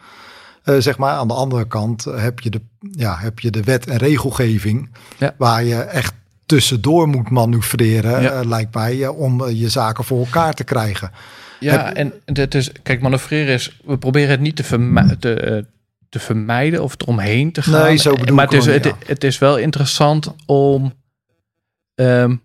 [0.74, 3.86] Eh, zeg maar aan de andere kant heb je de, ja, heb je de wet
[3.86, 5.34] en regelgeving Ja.
[5.38, 6.14] waar je echt
[6.46, 8.30] tussendoor moet manoeuvreren, Ja.
[8.32, 11.10] eh, lijkt mij, eh, om je zaken voor elkaar te krijgen.
[11.60, 15.66] ja, Heb- en het is, kijk, manoeuvreren is, we proberen het niet te, vermi- te,
[16.08, 17.82] te vermijden of eromheen te gaan.
[17.82, 20.92] Nee, zo bedoel maar ik het is, het is wel interessant om,
[21.94, 22.36] ehm,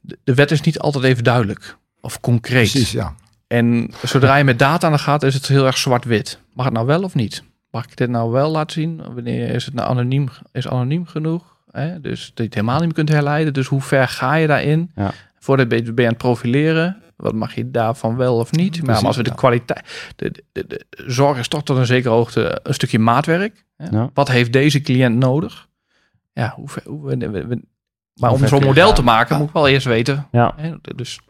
[0.00, 2.70] de, de wet is niet altijd even duidelijk of concreet.
[2.70, 3.14] Precies, ja.
[3.46, 6.38] En zodra je met data aan de gaat, is het heel erg zwart-wit.
[6.52, 7.42] Mag het nou wel of niet?
[7.76, 9.02] Mag ik dit nou wel laten zien?
[9.14, 11.56] Wanneer is het nou anoniem, is anoniem genoeg?
[11.70, 12.00] Hè?
[12.00, 13.52] Dus dat je het helemaal niet meer kunt herleiden.
[13.52, 14.90] Dus hoe ver ga je daarin?
[14.94, 15.12] Ja.
[15.38, 17.02] Voordat ben je, ben je aan het profileren.
[17.16, 18.74] Wat mag je daarvan wel of niet?
[18.76, 20.12] maar Precies, als we de kwaliteit...
[20.16, 23.64] De, de, de, de zorg is toch tot een zekere hoogte een stukje maatwerk.
[23.76, 23.86] Hè?
[23.90, 24.10] Ja.
[24.14, 25.68] Wat heeft deze cliënt nodig?
[26.32, 26.82] Ja, hoe ver...
[26.86, 27.62] Hoe, we-
[28.14, 28.94] maar om zo'n model gaan?
[28.94, 30.26] te maken, moet ik wel eerst weten.
[30.32, 30.72] Ja, Hè?
[30.94, 31.20] Dus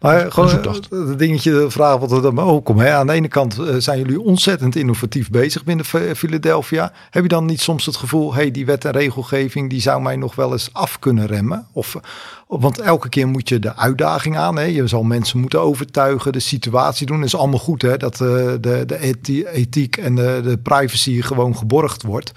[0.00, 0.72] Maar gewoon eh,
[1.08, 2.80] het dingetje, de vraag wat er dan ook komt.
[2.80, 2.94] Hè?
[2.94, 6.92] Aan de ene kant eh, zijn jullie ontzettend innovatief bezig binnen Ph- Philadelphia.
[7.10, 10.16] Heb je dan niet soms het gevoel, hey, die wet en regelgeving die zou mij
[10.16, 11.66] nog wel eens af kunnen remmen?
[11.72, 12.00] Of, eh,
[12.48, 14.56] want elke keer moet je de uitdaging aan.
[14.56, 14.64] Hè?
[14.64, 17.16] Je zal mensen moeten overtuigen, de situatie doen.
[17.16, 17.96] Dat is allemaal goed, hè?
[17.96, 22.32] dat de, de ethi- ethiek en de, de privacy gewoon geborgd wordt.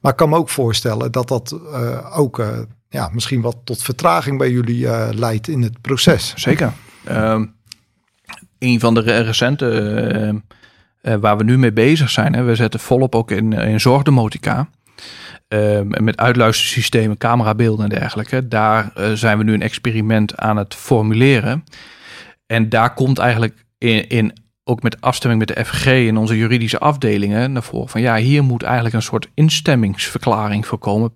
[0.00, 1.58] Maar ik kan me ook voorstellen dat dat
[2.14, 2.42] ook
[2.90, 6.32] ja, misschien wat tot vertraging bij jullie eh, leidt in het proces.
[6.36, 6.72] Zeker.
[7.04, 7.46] Ehm,
[8.58, 10.38] een van de re- recente ehm,
[11.00, 14.68] eh, waar we nu mee bezig zijn, hè, we zetten volop ook in, in zorgdemotica.
[15.48, 18.48] Ehm, met uitluistersystemen, camerabeelden en dergelijke.
[18.48, 21.64] Daar eh, zijn we nu een experiment aan het formuleren.
[22.46, 24.32] En daar komt eigenlijk in, in
[24.64, 28.44] ook met afstemming met de FG en onze juridische afdelingen naar voren van ja, hier
[28.44, 31.12] moet eigenlijk een soort instemmingsverklaring voorkomen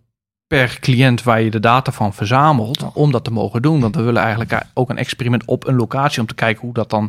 [0.55, 3.81] per cliënt waar je de data van verzamelt om dat te mogen doen.
[3.81, 6.91] Want we willen eigenlijk ook een experiment op een locatie om te kijken hoe dat
[6.91, 7.09] dan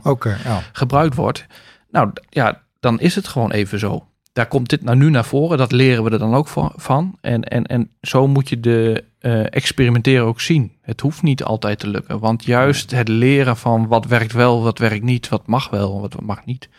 [0.71, 1.45] gebruikt wordt.
[1.91, 4.05] Nou ja, dan is het gewoon even zo.
[4.33, 5.57] daar komt dit nou nu naar voren.
[5.57, 6.71] Dat leren we er dan ook van.
[6.75, 7.17] van.
[7.21, 10.71] En, en, en zo moet je de uh, experimenteren ook zien.
[10.81, 12.19] Het hoeft niet altijd te lukken.
[12.19, 16.21] Want juist het leren van wat werkt wel, wat werkt niet, wat mag wel, wat
[16.21, 16.69] mag niet.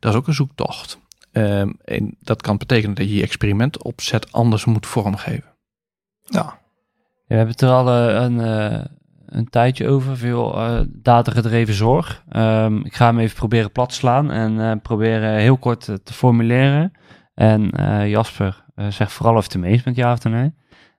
[0.00, 0.98] Dat is ook een zoektocht.
[1.32, 5.53] Um, en dat kan betekenen dat je je experiment opzet anders moet vormgeven.
[6.24, 6.58] Ja.
[7.26, 8.84] we hebben het er al uh, een, uh,
[9.26, 12.24] een tijdje over, veel uh, datagedreven zorg.
[12.36, 16.92] Um, ik ga hem even proberen plat slaan en proberen heel kort te formuleren.
[17.34, 17.70] En
[18.08, 20.54] Jasper, zeg vooral of het ermee is met ja of nee.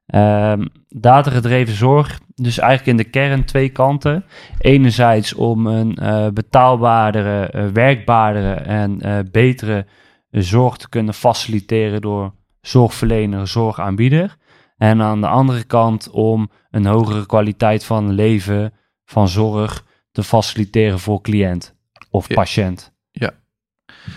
[0.07, 4.25] Um, datagedreven zorg, dus eigenlijk in de kern twee kanten.
[4.57, 8.99] Enerzijds om een uh, betaalbaardere, werkbaardere en
[9.31, 9.85] betere
[10.31, 14.35] zorg te kunnen faciliteren door zorgverlener, zorgaanbieder.
[14.77, 18.73] En aan de andere kant om een hogere kwaliteit van leven,
[19.05, 21.75] van zorg te faciliteren voor cliënt
[22.09, 22.35] of ja.
[22.35, 22.93] patiënt.
[23.11, 23.31] Ja.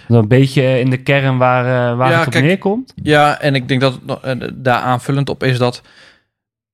[0.08, 2.92] Dat een beetje in de kern waar, waar Ja, het op kijk, neerkomt.
[3.02, 5.82] Ja, en ik denk dat uh, daar aanvullend op is dat,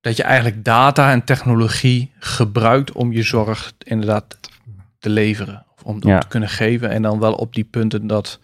[0.01, 4.39] dat je eigenlijk data en technologie gebruikt om je zorg inderdaad
[4.99, 5.67] te leveren.
[5.77, 6.19] Of om, om Ja.
[6.19, 6.91] te kunnen geven.
[6.91, 8.41] En dan wel op die punten dat,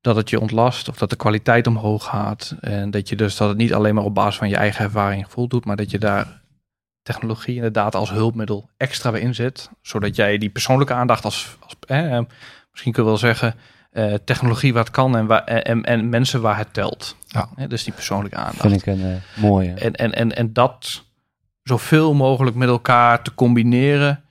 [0.00, 2.54] dat het je ontlast of dat de kwaliteit omhoog gaat.
[2.60, 5.20] En dat je dus dat het niet alleen maar op basis van je eigen ervaring
[5.20, 6.40] en gevoel doet, maar dat je daar
[7.02, 9.70] technologie en de data als hulpmiddel extra bij inzet.
[9.82, 12.20] Zodat jij die persoonlijke aandacht als, als eh,
[12.70, 13.54] misschien kun je wel zeggen,
[13.90, 17.16] eh, technologie wat kan en, waar, en, en mensen waar het telt.
[17.26, 17.48] Ja.
[17.66, 18.60] Dus die persoonlijke aandacht.
[18.60, 19.72] Vind ik een eh, mooie.
[19.72, 21.04] En, en, en, en dat
[21.62, 24.24] zoveel mogelijk met elkaar te combineren.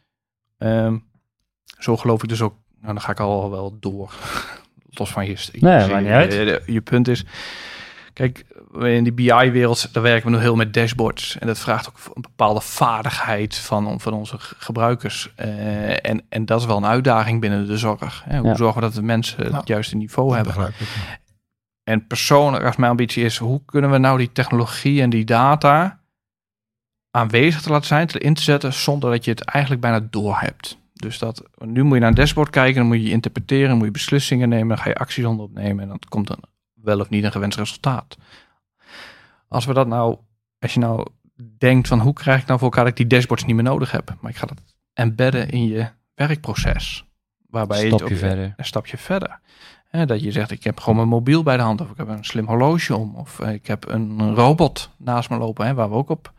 [0.58, 0.98] Ehm,
[1.78, 2.56] zo geloof ik dus ook.
[2.82, 4.14] Nou, dan ga ik al wel door.
[5.00, 6.34] Los van je, Nee, je, niet uit.
[6.34, 7.26] je, je punt is.
[8.14, 8.46] Kijk,
[8.80, 11.38] in die BI-wereld, daar werken we nu heel met dashboards.
[11.38, 15.32] En dat vraagt ook een bepaalde vaardigheid van, van onze gebruikers.
[15.36, 18.24] Eh, en, en dat is wel een uitdaging binnen de zorg.
[18.26, 18.38] Hè?
[18.40, 18.56] Hoe Ja.
[18.56, 20.54] zorgen we dat de mensen het juiste niveau Dat hebben?
[20.56, 20.88] begrijp ik.
[21.84, 26.00] En persoonlijk, als mijn ambitie is, hoe kunnen we nou die technologie en die data
[27.12, 30.38] aanwezig te laten zijn, te in te zetten, zonder dat je het eigenlijk bijna door
[30.40, 30.78] hebt.
[31.00, 33.86] Dus dat, nu moet je naar een dashboard kijken, dan moet je interpreteren, dan moet
[33.86, 36.40] je beslissingen nemen, dan ga je acties onder opnemen en dan komt dan
[36.74, 38.18] wel of niet een gewenst resultaat.
[39.48, 40.18] Als we dat nou,
[40.60, 41.08] als je nou
[41.58, 43.92] denkt van hoe krijg ik nou voor elkaar dat ik die dashboards niet meer nodig
[43.92, 44.62] heb, maar ik ga dat
[44.94, 47.06] embedden in je werkproces,
[47.50, 48.54] waarbij je ook verder.
[48.58, 49.40] een stapje verder.
[49.90, 51.82] Hè, dat je zegt, ik heb gewoon mijn mobiel bij de hand.
[51.82, 53.16] Of ik heb een slim horloge om.
[53.16, 55.66] Of eh, ik heb een, een robot naast me lopen.
[55.66, 56.34] Hè, waar we ook op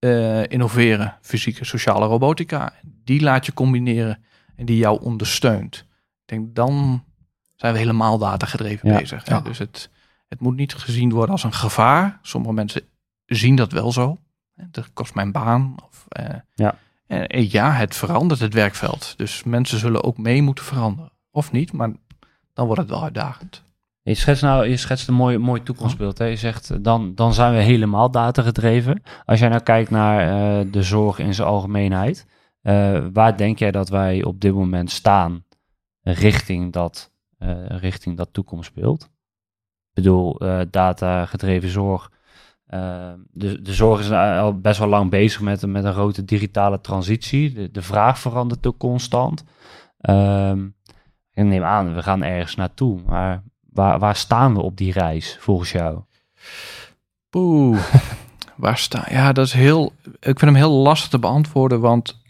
[0.00, 1.16] eh, innoveren.
[1.20, 2.72] Fysieke, sociale robotica.
[3.04, 4.22] Die laat je combineren
[4.56, 5.76] en die jou ondersteunt.
[5.76, 7.04] Ik denk, dan
[7.56, 9.26] zijn we helemaal datagedreven Ja, bezig.
[9.28, 9.40] Ja.
[9.40, 9.90] Dus het,
[10.28, 12.18] het moet niet gezien worden als een gevaar.
[12.22, 12.82] Sommige mensen
[13.26, 14.18] zien dat wel zo.
[14.54, 15.74] Dat kost mijn baan.
[15.88, 16.74] Of, eh, Ja.
[17.06, 19.14] En, en ja, het verandert het werkveld.
[19.16, 21.12] Dus mensen zullen ook mee moeten veranderen.
[21.30, 21.90] Of niet, maar
[22.52, 23.62] dan wordt het wel uitdagend.
[24.10, 26.18] Je schetst, nou, je schetst een mooi, mooi toekomstbeeld.
[26.18, 26.24] Hè?
[26.24, 29.02] Je zegt, eh, dan, dan zijn we helemaal datagedreven.
[29.24, 32.26] Als jij nou kijkt naar eh, de zorg in zijn algemeenheid.
[32.62, 35.44] eh, waar denk jij dat wij op dit moment staan
[36.02, 37.12] richting dat,
[37.68, 39.02] richting dat toekomstbeeld?
[39.02, 39.10] Ik
[39.92, 40.38] bedoel,
[40.70, 42.10] datagedreven zorg.
[43.30, 47.52] de, de zorg is al best wel lang bezig met, met een grote digitale transitie.
[47.52, 49.44] De, de vraag verandert ook constant.
[49.98, 50.68] Ehm,
[51.32, 53.00] ik neem aan, we gaan ergens naartoe.
[53.06, 55.98] Maar waar, waar staan we op die reis, volgens jou?
[57.30, 57.78] Poeh,
[58.56, 59.92] waar sta Ja, dat is heel.
[60.04, 62.22] Ik vind hem heel lastig te beantwoorden, want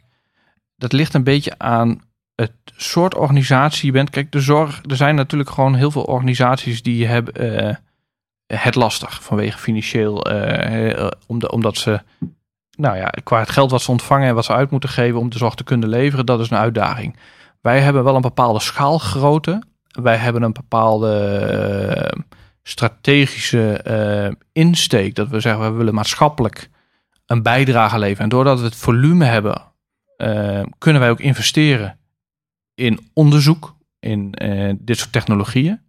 [0.76, 2.00] dat ligt een beetje aan
[2.34, 4.10] het soort organisatie je bent.
[4.10, 4.80] Kijk, de zorg.
[4.88, 7.76] Er zijn natuurlijk gewoon heel veel organisaties die hebben eh,
[8.58, 12.00] het lastig vanwege financieel, eh, eh, omdat, omdat ze.
[12.76, 15.30] Nou ja, qua het geld wat ze ontvangen en wat ze uit moeten geven om
[15.30, 17.16] de zorg te kunnen leveren, dat is een uitdaging.
[17.60, 19.62] Wij hebben wel een bepaalde schaalgrootte.
[20.02, 22.20] Wij hebben een bepaalde eh,
[22.62, 25.14] strategische eh, insteek.
[25.14, 26.70] Dat we zeggen, we willen maatschappelijk
[27.26, 28.22] een bijdrage leveren.
[28.22, 29.62] En doordat we het volume hebben,
[30.16, 31.98] eh, kunnen wij ook investeren
[32.74, 34.34] in onderzoek, in
[34.80, 35.80] dit soort technologieën.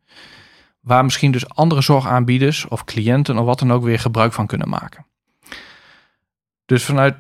[0.80, 4.70] Waar misschien dus andere zorgaanbieders of cliënten of wat dan ook weer gebruik van kunnen
[4.70, 5.06] maken.
[6.66, 7.16] Dus vanuit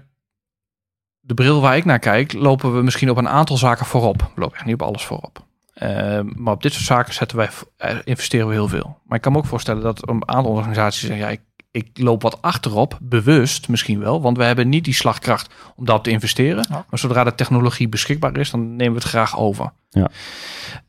[1.20, 4.32] de bril waar ik naar kijk, lopen we misschien op een aantal zaken voorop.
[4.36, 5.46] We lopen echt niet op alles voorop.
[5.84, 7.50] Uh, maar op dit soort zaken zetten wij,
[7.86, 8.98] uh, investeren we heel veel.
[9.06, 11.42] Maar ik kan me ook voorstellen dat een aantal organisaties zeggen: ja, ik,
[11.72, 16.04] ik loop wat achterop, bewust misschien wel, want we hebben niet die slagkracht om dat
[16.04, 16.66] te investeren.
[16.70, 16.86] Ja.
[16.90, 19.74] Maar zodra de technologie beschikbaar is, dan nemen we het graag over.
[19.90, 20.10] Ja.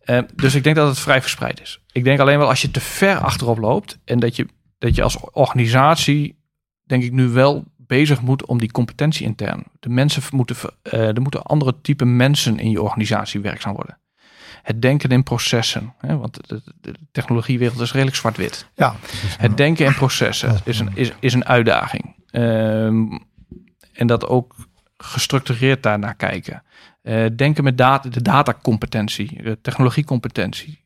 [0.05, 1.81] Uh, dus ik denk dat het vrij verspreid is.
[1.93, 4.47] Ik denk alleen wel als je te ver achterop loopt en dat je,
[4.79, 6.39] dat je als organisatie,
[6.87, 9.65] denk ik nu wel bezig moet om die competentie intern.
[9.81, 13.99] De mensen moeten, uh, er moeten andere type mensen in je organisatie werkzaam worden.
[14.63, 15.95] Het denken in processen.
[15.99, 18.67] Hè, want de, de technologiewereld is redelijk zwart-wit.
[18.75, 18.97] Ja.
[19.39, 22.15] Het denken in processen is een, is, is een uitdaging.
[22.31, 23.19] Ehm,
[23.93, 24.55] en dat ook
[24.97, 26.63] gestructureerd daarnaar kijken.
[27.03, 30.85] Uh, denken met data, de datacompetentie, de technologiecompetentie.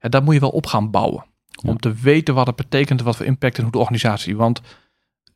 [0.00, 1.24] Ja, dat moet je wel op gaan bouwen.
[1.64, 4.36] Om te weten wat het betekent, wat voor impact en hoe de organisatie.
[4.36, 4.60] Want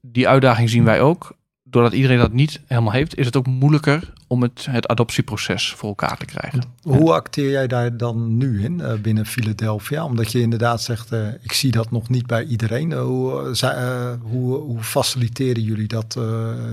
[0.01, 1.37] die uitdaging zien wij ook
[1.73, 5.89] doordat iedereen dat niet helemaal heeft, is het ook moeilijker om het, het adoptieproces voor
[5.89, 6.63] elkaar te krijgen.
[6.83, 10.05] Hoe acteer jij daar dan nu in uh, binnen Philadelphia?
[10.05, 12.91] Omdat je inderdaad zegt, uh, ik zie dat nog niet bij iedereen.
[12.91, 16.19] Uh, hoe, hoe, hoe, faciliteren jullie dat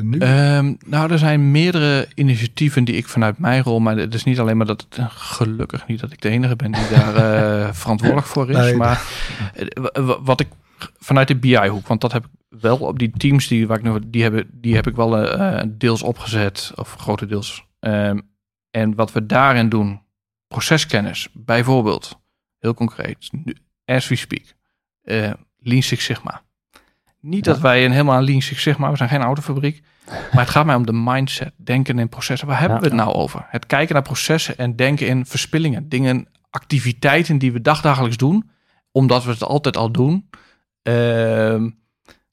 [0.02, 0.20] nu?
[0.20, 4.40] Um, nou, er zijn meerdere initiatieven die ik vanuit mijn rol, maar het is niet
[4.40, 8.50] alleen maar dat het gelukkig niet dat ik de enige ben die daar verantwoordelijk voor
[8.50, 8.56] is.
[8.56, 9.02] Nee, maar
[10.22, 10.48] wat ik
[11.00, 14.00] vanuit de BI-hoek, want dat heb ik wel op die teams die, waar ik nog,
[14.06, 17.68] die, hebben, die heb ik wel uh, deels opgezet, of grotendeels.
[17.80, 18.30] Um,
[18.72, 20.02] en wat we daarin doen,
[20.48, 22.20] proceskennis, bijvoorbeeld,
[22.60, 23.30] heel concreet,
[23.86, 24.44] as we speak,
[25.04, 26.42] uh, Lean Six Sigma.
[27.20, 29.82] Niet dat wij een helemaal Lean Six Sigma, we zijn geen autofabriek,
[30.34, 32.48] maar het gaat mij om de mindset, denken in processen.
[32.48, 33.46] Waar hebben we het nou over?
[33.50, 38.50] Het kijken naar processen en denken in verspillingen, dingen, activiteiten die we dagdagelijks doen,
[38.92, 40.30] omdat we het altijd al doen.
[40.84, 41.66] Uh,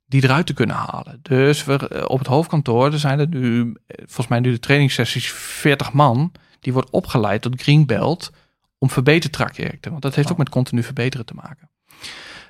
[0.06, 1.18] die eruit te kunnen halen.
[1.22, 4.58] Dus we, eh, op het hoofdkantoor er zijn er nu, eh, volgens mij nu de
[4.58, 6.32] trainingssessies, 40 man.
[6.60, 8.32] Die wordt opgeleid tot Greenbelt
[8.78, 9.90] om verbetertrajecten.
[9.90, 11.70] Want dat heeft ook met continu verbeteren te maken.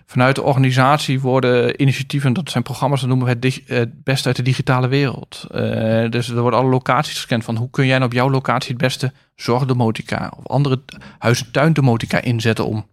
[0.08, 4.36] Vanuit de organisatie worden initiatieven, dat zijn programma's, dat noemen we het, het beste uit
[4.36, 5.46] de digitale wereld.
[5.50, 8.68] Uh, dus er worden alle locaties gescand van hoe kun jij nou op jouw locatie
[8.68, 10.82] het beste zorgdomotica of andere
[11.18, 12.86] huis- en tuindomotica inzetten om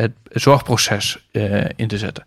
[0.00, 2.24] het zorgproces uh, in te zetten.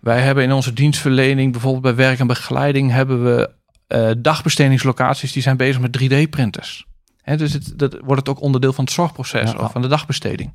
[0.00, 3.50] Wij hebben in onze dienstverlening, bijvoorbeeld bij werk en begeleiding, hebben we
[3.88, 6.86] uh, dagbestedingslocaties die zijn bezig met 3D-printers.
[7.24, 10.52] dus het, dat wordt het ook onderdeel van het zorgproces of van de dagbesteding.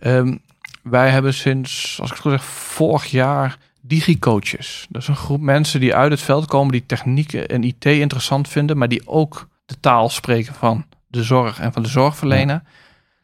[0.00, 0.40] Um,
[0.82, 4.86] wij hebben sinds, als ik het goed zeg, vorig jaar digicoaches.
[4.88, 8.48] Dat is een groep mensen die uit het veld komen, die technieken en IT interessant
[8.48, 12.62] vinden, maar die ook de taal spreken van de zorg en van de zorgverlener.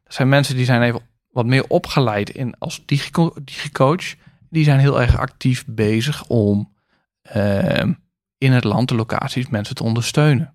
[0.04, 1.00] Dat zijn mensen die zijn even
[1.34, 4.14] wat meer opgeleid in als digicoach.
[4.50, 6.72] Die zijn heel erg actief bezig om
[7.36, 7.82] uh,
[8.38, 10.54] in het land de locaties mensen te ondersteunen.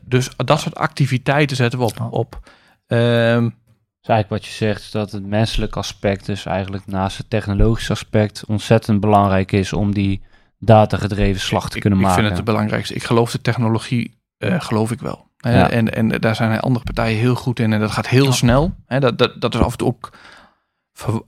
[0.00, 2.08] dus dat soort activiteiten zetten we op.
[2.10, 2.50] op
[2.86, 3.54] um,
[4.00, 7.92] dus eigenlijk wat je zegt, is dat het menselijke aspect, dus eigenlijk naast het technologische
[7.92, 10.22] aspect, ontzettend belangrijk is om die
[10.58, 12.14] datagedreven slag te kunnen maken.
[12.14, 12.94] Ik vind het het belangrijkste.
[12.94, 15.27] Ik geloof de technologie, uh, geloof ik wel.
[15.38, 18.74] En, en daar zijn andere partijen heel goed in en dat gaat heel snel.
[18.86, 20.12] dat, dat, dat is af en toe ook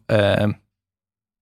[0.07, 0.53] uh,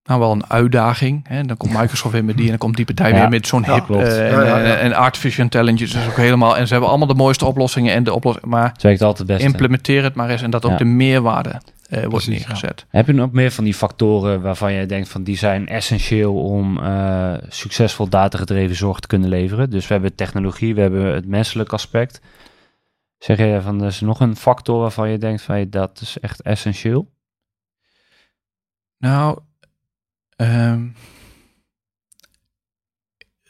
[0.08, 1.28] nou wel een uitdaging.
[1.28, 1.42] Hè?
[1.42, 3.88] Dan komt Microsoft weer met die en dan komt die partij weer met zo'n hip.
[3.88, 6.56] Uh, en, artificial intelligence is ook helemaal.
[6.56, 8.36] En ze hebben allemaal de mooiste oplossingen en de.
[8.42, 9.44] Maar het werkt altijd best.
[9.44, 12.86] Implementeer het maar eens en dat ook de meerwaarde uh, wordt neergezet.
[12.88, 16.78] Heb je nog meer van die factoren waarvan jij denkt van die zijn essentieel om
[16.78, 19.70] uh, succesvol datagedreven zorg te kunnen leveren?
[19.70, 22.20] Dus we hebben technologie, we hebben het menselijk aspect.
[23.18, 26.42] Zeg je van, er is nog een factor waarvan je denkt van, dat is echt
[26.42, 27.12] essentieel?
[28.98, 29.38] Nou,
[30.36, 30.94] um,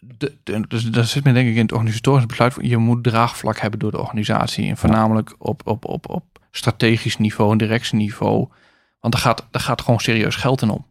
[0.01, 2.57] de, dus dat zit me denk ik in het organisatorisch besluit.
[2.61, 4.69] Je moet draagvlak hebben door de organisatie.
[4.69, 8.49] En voornamelijk op, op, op, op strategisch niveau en directieniveau.
[9.01, 10.87] Want daar gaat, daar gaat gewoon serieus geld in om.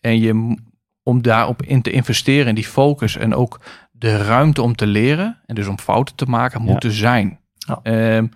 [0.00, 0.56] En je,
[1.02, 5.40] om daarop in te investeren, in die focus en ook de ruimte om te leren
[5.46, 7.37] en dus om fouten te maken, moet er zijn.
[7.82, 8.26] Ehm,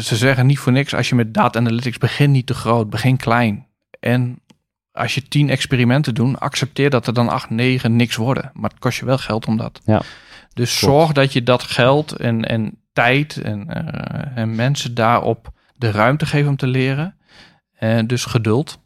[0.00, 3.16] ze zeggen niet voor niks, als je met data analytics begint niet te groot, begin
[3.16, 3.66] klein.
[4.00, 4.40] En
[4.92, 8.50] als je tien experimenten doet, accepteer dat er dan acht, negen niks worden.
[8.54, 9.80] Maar het kost je wel geld om dat.
[9.84, 10.02] Ja.
[10.54, 15.90] Dus zorg dat je dat geld en, en tijd en, uh, en mensen daarop de
[15.90, 17.16] ruimte geeft om te leren.
[17.80, 18.78] Uh, dus geduld,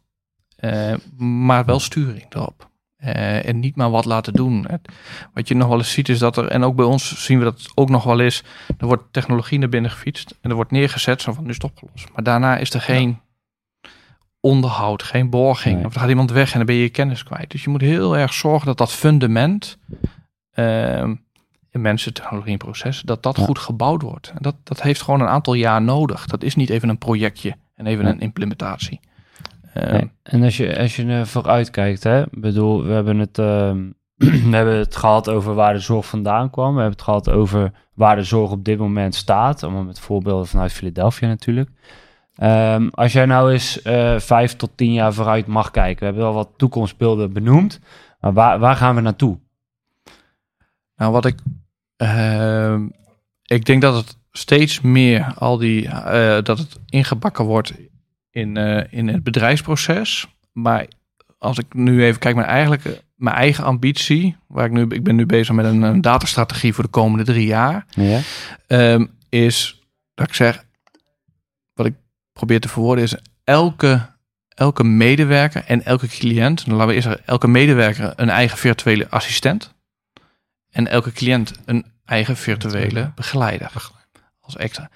[0.59, 2.69] uh, maar wel sturing erop.
[3.03, 4.67] Uh, en niet maar wat laten doen.
[5.33, 7.43] Wat je nog wel eens ziet is dat er, en ook bij ons zien we
[7.43, 8.43] dat ook nog wel eens,
[8.77, 11.63] er wordt technologie naar binnen gefietst en er wordt neergezet, zo van nu is het
[11.63, 12.09] opgelost.
[12.13, 13.19] Maar daarna is er geen
[14.39, 15.85] onderhoud, geen borging.
[15.85, 17.51] Of er gaat iemand weg en dan ben je je kennis kwijt.
[17.51, 19.77] Dus je moet heel erg zorgen dat dat fundament
[20.55, 21.09] uh,
[21.71, 24.29] in mensen, technologie en processen, dat dat goed gebouwd wordt.
[24.29, 26.25] En dat, dat heeft gewoon een aantal jaar nodig.
[26.25, 28.99] Dat is niet even een projectje en even een implementatie.
[29.77, 33.89] Ehm, en als je, als je vooruit kijkt, hè, bedoel, we hebben het, ehm,
[34.49, 36.75] we hebben het gehad over waar de zorg vandaan kwam.
[36.75, 39.63] We hebben het gehad over waar de zorg op dit moment staat.
[39.63, 41.69] Allemaal met voorbeelden vanuit Philadelphia natuurlijk.
[42.41, 45.99] Um, als jij nou eens uh, vijf tot tien jaar vooruit mag kijken.
[45.99, 47.79] We hebben al wat toekomstbeelden benoemd.
[48.19, 49.39] Maar waar, waar gaan we naartoe?
[50.95, 51.39] Nou, wat ik.
[51.97, 52.79] Uh,
[53.43, 57.73] ik denk dat het steeds meer al die, eh, dat het ingebakken wordt
[58.37, 60.27] in, eh, in het bedrijfsproces.
[60.51, 60.87] Maar
[61.37, 65.15] als ik nu even kijk, mijn, eigenlijk, mijn eigen ambitie, waar ik nu, ik ben
[65.15, 68.19] nu bezig met een, een datastrategie voor de komende drie jaar, Ja.
[68.67, 69.81] ehm, is
[70.13, 70.65] dat ik zeg,
[71.73, 71.93] wat ik
[72.33, 74.09] probeer te verwoorden is, elke,
[74.47, 79.09] elke medewerker en elke cliënt, nou, laten we eerst zeggen, elke medewerker een eigen virtuele
[79.09, 79.73] assistent
[80.71, 83.71] en elke cliënt een eigen virtuele begeleider
[84.39, 84.89] als extra.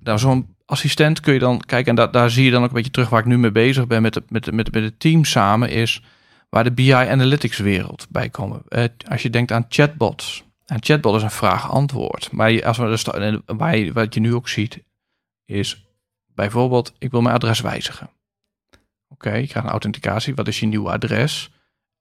[0.00, 2.74] Nou, zo'n assistent kun je dan kijken, en da- daar zie je dan ook een
[2.74, 5.00] beetje terug waar ik nu mee bezig ben met, het- met, het- met, met het
[5.00, 6.02] team samen, is
[6.48, 8.62] waar de BI Analytics wereld bij komen.
[8.68, 10.44] Eh, als je denkt aan chatbots.
[10.66, 12.32] Een chatbot is een vraag-antwoord.
[12.32, 14.78] Maar als we waar je, wat je nu ook ziet,
[15.44, 15.86] is
[16.34, 18.10] bijvoorbeeld, ik wil mijn adres wijzigen.
[19.08, 20.34] Oké, je krijgt een authenticatie.
[20.34, 21.50] Wat is je nieuwe adres?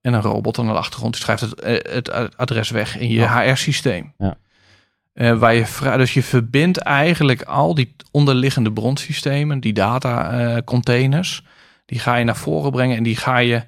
[0.02, 3.28] En een robot aan de achtergrond die schrijft het, eh, het adres weg in je
[3.28, 4.14] HR-systeem.
[4.18, 4.38] Ja.
[5.18, 11.44] Eh, waar je dus je verbindt eigenlijk al die onderliggende bronsystemen, die data eh, containers,
[11.86, 13.64] die ga je naar voren brengen en die ga je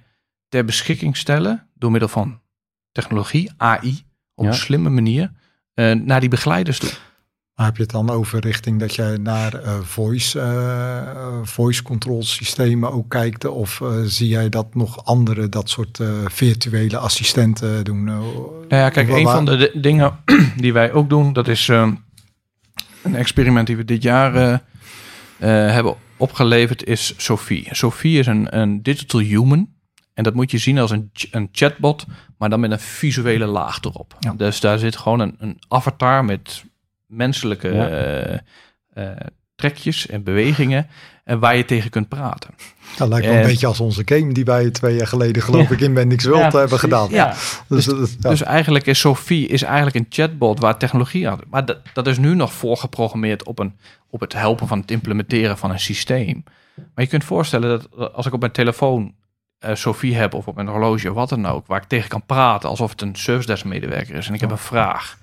[0.50, 2.40] ter beschikking stellen door middel van
[2.92, 4.04] technologie, AI,
[4.36, 4.52] op Ja.
[4.52, 5.32] een slimme manier,
[5.74, 6.90] eh, naar die begeleiders toe.
[7.60, 11.84] Maar heb je het dan over richting dat je naar eh, voice, eh, eh, voice
[11.84, 13.46] control systemen ook kijkt?
[13.46, 18.04] Of zie jij dat nog andere, dat soort virtuele assistenten doen?
[18.04, 20.20] Nou ja, kijk, een van de di- dingen
[20.64, 24.62] die wij ook doen, dat is een experiment die we dit jaar
[25.38, 27.68] hebben opgeleverd, is Sophie.
[27.72, 29.70] Sophie is een, een digital human.
[30.14, 32.06] En dat moet je zien als een, een chatbot,
[32.38, 34.16] maar dan met een visuele laag erop.
[34.20, 34.34] Ja.
[34.34, 36.68] Dus daar zit gewoon een, een avatar met
[37.10, 37.88] menselijke Ja.
[37.90, 38.34] eh,
[38.94, 39.18] eh,
[39.56, 40.88] trekjes en bewegingen.
[41.24, 42.50] En waar je tegen kunt praten.
[42.98, 45.68] dat lijkt wel en- een beetje als onze game die wij twee jaar geleden geloof
[45.70, 45.74] Ja.
[45.76, 47.10] ik in Bendix World Ja, hebben gedaan.
[47.10, 47.34] Ja.
[47.68, 48.30] Dus, dat- ja.
[48.30, 51.40] Dus eigenlijk is Sophie is eigenlijk een chatbot waar technologie aan.
[51.50, 53.78] Maar dat, dat is nu nog voorgeprogrammeerd op, een,
[54.10, 56.44] op het helpen van het implementeren van een systeem.
[56.76, 59.14] Maar je kunt voorstellen dat als ik op mijn telefoon
[59.60, 62.70] eh, Sophie heb of op mijn horloge, wat dan ook, waar ik tegen kan praten
[62.70, 65.18] alsof het een service desk medewerker is en ik heb een vraag.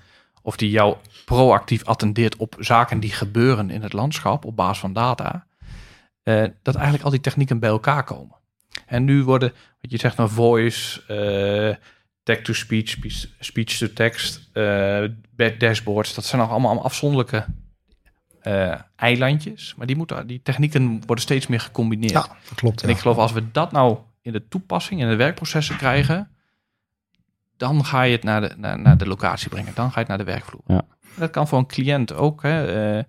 [0.47, 0.95] Of die jou
[1.25, 5.45] proactief attendeert op zaken die gebeuren in het landschap op basis van data.
[6.23, 8.35] eh, dat eigenlijk al die technieken bij elkaar komen.
[8.85, 11.75] En nu worden, wat je zegt, een voice, eh,
[12.23, 14.49] text-to-speech, speech- speech-to-text,
[15.35, 16.13] bed- dashboards.
[16.13, 17.45] Dat zijn nog allemaal, afzonderlijke
[18.95, 19.73] eilandjes.
[19.77, 22.11] Maar die, moeten, die technieken worden steeds meer gecombineerd.
[22.11, 22.83] ja, dat klopt.
[22.83, 26.31] En ik geloof als we dat nou in de toepassing, in de werkprocessen krijgen,
[27.57, 29.71] dan ga je het naar de, naar, naar de locatie brengen.
[29.75, 30.61] Dan ga je het naar de werkvloer.
[30.67, 30.85] Ja.
[31.15, 32.41] Dat kan voor een cliënt ook.
[32.41, 33.03] Hè, eh,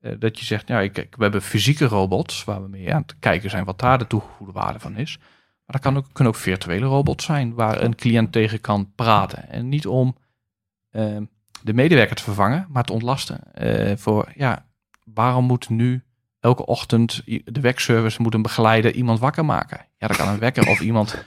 [0.00, 3.16] eh, dat je zegt, ja, ik, we hebben fysieke robots waar we mee aan het
[3.18, 5.18] kijken zijn wat daar de toegevoegde waarde van is.
[5.18, 9.48] Maar dat kan ook, kunnen ook virtuele robots zijn waar een cliënt tegen kan praten.
[9.48, 10.16] En niet om
[10.90, 11.16] eh,
[11.62, 13.54] de medewerker te vervangen, maar te ontlasten.
[13.54, 14.66] Eh, voor, ja,
[15.04, 16.02] waarom moet nu
[16.40, 19.86] elke ochtend de wekservice moet een begeleider iemand wakker maken?
[19.96, 21.24] Ja, dat kan een wekker of iemand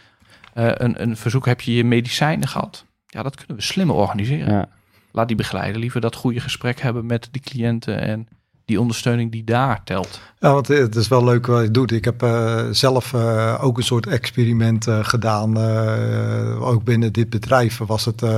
[0.53, 2.85] een, een verzoek, heb je je medicijnen gehad?
[3.05, 4.53] Ja, dat kunnen we slimmer organiseren.
[4.53, 4.69] Ja.
[5.11, 8.27] Laat die begeleider liever dat goede gesprek hebben met die cliënten en
[8.65, 10.21] die ondersteuning die daar telt.
[10.39, 11.91] Ja, want het is wel leuk wat je doet.
[11.91, 15.57] Ik heb eh, zelf eh, ook een soort experiment eh, gedaan.
[15.57, 18.29] eh, ook binnen dit bedrijf was het, eh,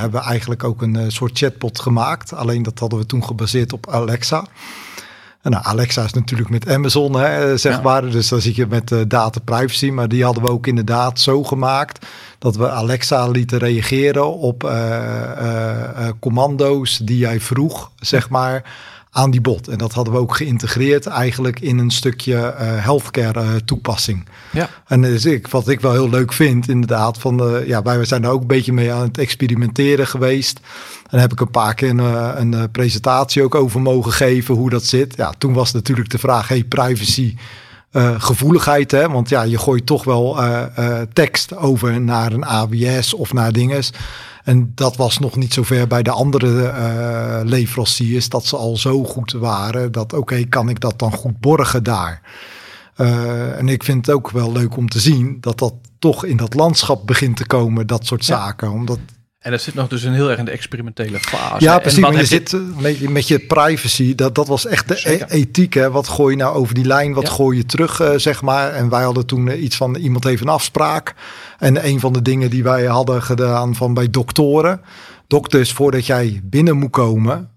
[0.00, 2.32] hebben we eigenlijk ook een eh, soort chatbot gemaakt.
[2.32, 4.44] Alleen dat hadden we toen gebaseerd op Alexa.
[5.48, 7.80] En nou, Alexa is natuurlijk met Amazon, hè, zeg Ja.
[7.82, 8.10] maar.
[8.10, 9.90] Dus dan zie je met eh, data privacy.
[9.90, 12.06] Maar die hadden we ook inderdaad zo gemaakt
[12.38, 18.62] dat we Alexa lieten reageren op eh, eh, commando's die jij vroeg, zeg maar,
[19.18, 19.68] aan die bot.
[19.68, 24.26] En dat hadden we ook geïntegreerd eigenlijk in een stukje eh, healthcare eh, toepassing.
[24.52, 24.68] Ja.
[24.86, 28.22] En dus ik, wat ik wel heel leuk vind, inderdaad, van de, ja, wij zijn
[28.22, 30.58] daar ook een beetje mee aan het experimenteren geweest.
[30.58, 34.70] En daar heb ik een paar keer een, een presentatie ook over mogen geven hoe
[34.70, 35.16] dat zit.
[35.16, 37.36] Ja, toen was natuurlijk de vraag, hey, privacy,
[38.18, 39.08] gevoeligheid, hè?
[39.08, 40.38] Want ja, je gooit toch wel
[41.12, 43.92] tekst over naar een AWS of naar dinges.
[44.48, 48.76] En dat was nog niet zo ver bij de andere eh leveranciers, dat ze al
[48.76, 52.20] zo goed waren dat oké, kan ik dat dan goed borgen daar?
[52.94, 56.36] Eh, en ik vind het ook wel leuk om te zien dat dat toch in
[56.36, 58.36] dat landschap begint te komen, dat soort Ja.
[58.36, 58.70] zaken.
[58.70, 58.98] Omdat
[59.38, 61.64] En dat zit nog dus een heel erg in de experimentele fase.
[61.64, 62.00] ja, En precies.
[62.00, 64.14] wat Maar je je- zit eh, met, met je privacy.
[64.14, 65.28] Dat, dat was echt de e- Zeker.
[65.30, 65.74] ethiek.
[65.74, 65.90] Hè?
[65.90, 67.12] Wat gooi je nou over die lijn?
[67.12, 67.32] Wat Ja.
[67.32, 68.70] gooi je terug, eh, zeg maar?
[68.72, 71.14] En wij hadden toen eh, iets van iemand heeft een afspraak.
[71.58, 74.80] En een van de dingen die wij hadden gedaan van bij doktoren.
[75.26, 77.50] Dokters, voordat jij binnen moet komen,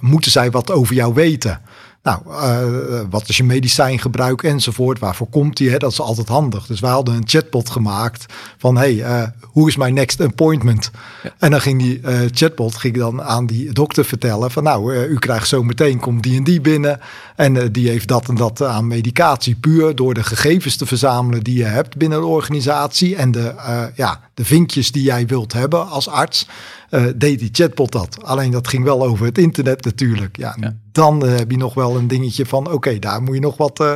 [0.00, 1.60] moeten zij wat over jou weten.
[2.02, 4.98] Nou, uh, wat is je medicijngebruik enzovoort?
[4.98, 5.70] Waarvoor komt die?
[5.70, 5.76] Hè?
[5.76, 6.66] Dat is altijd handig.
[6.66, 8.26] Dus we hadden een chatbot gemaakt
[8.58, 10.90] van hey, uh, hoe is mijn next appointment?
[11.22, 11.34] Ja.
[11.38, 15.18] En dan ging die uh, chatbot ging dan aan die dokter vertellen van nou, u
[15.18, 17.00] krijgt zo meteen komt die en die binnen
[17.36, 21.56] en die heeft dat en dat aan medicatie puur door de gegevens te verzamelen die
[21.56, 23.54] je hebt binnen de organisatie en de
[23.94, 26.46] ja de vinkjes die jij wilt hebben als arts
[26.90, 28.24] uh, deed die chatbot dat.
[28.24, 30.36] Alleen dat ging wel over het internet natuurlijk.
[30.36, 30.56] Ja,
[30.92, 33.80] Dan uh, heb je nog wel een dingetje van oké, daar moet je nog wat
[33.80, 33.94] uh,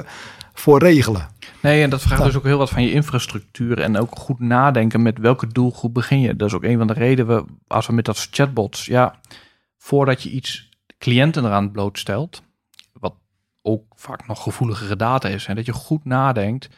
[0.53, 1.28] voor regelen.
[1.62, 5.03] Nee, en dat vraagt dus ook heel wat van je infrastructuur en ook goed nadenken
[5.03, 6.36] met welke doelgroep begin je.
[6.36, 9.20] Dat is ook een van de redenen, als we met dat chatbots, ja,
[9.78, 10.68] voordat je iets
[10.99, 12.42] cliënten eraan blootstelt,
[12.92, 13.14] wat
[13.62, 16.68] ook vaak nog gevoeligere data is, en dat je goed nadenkt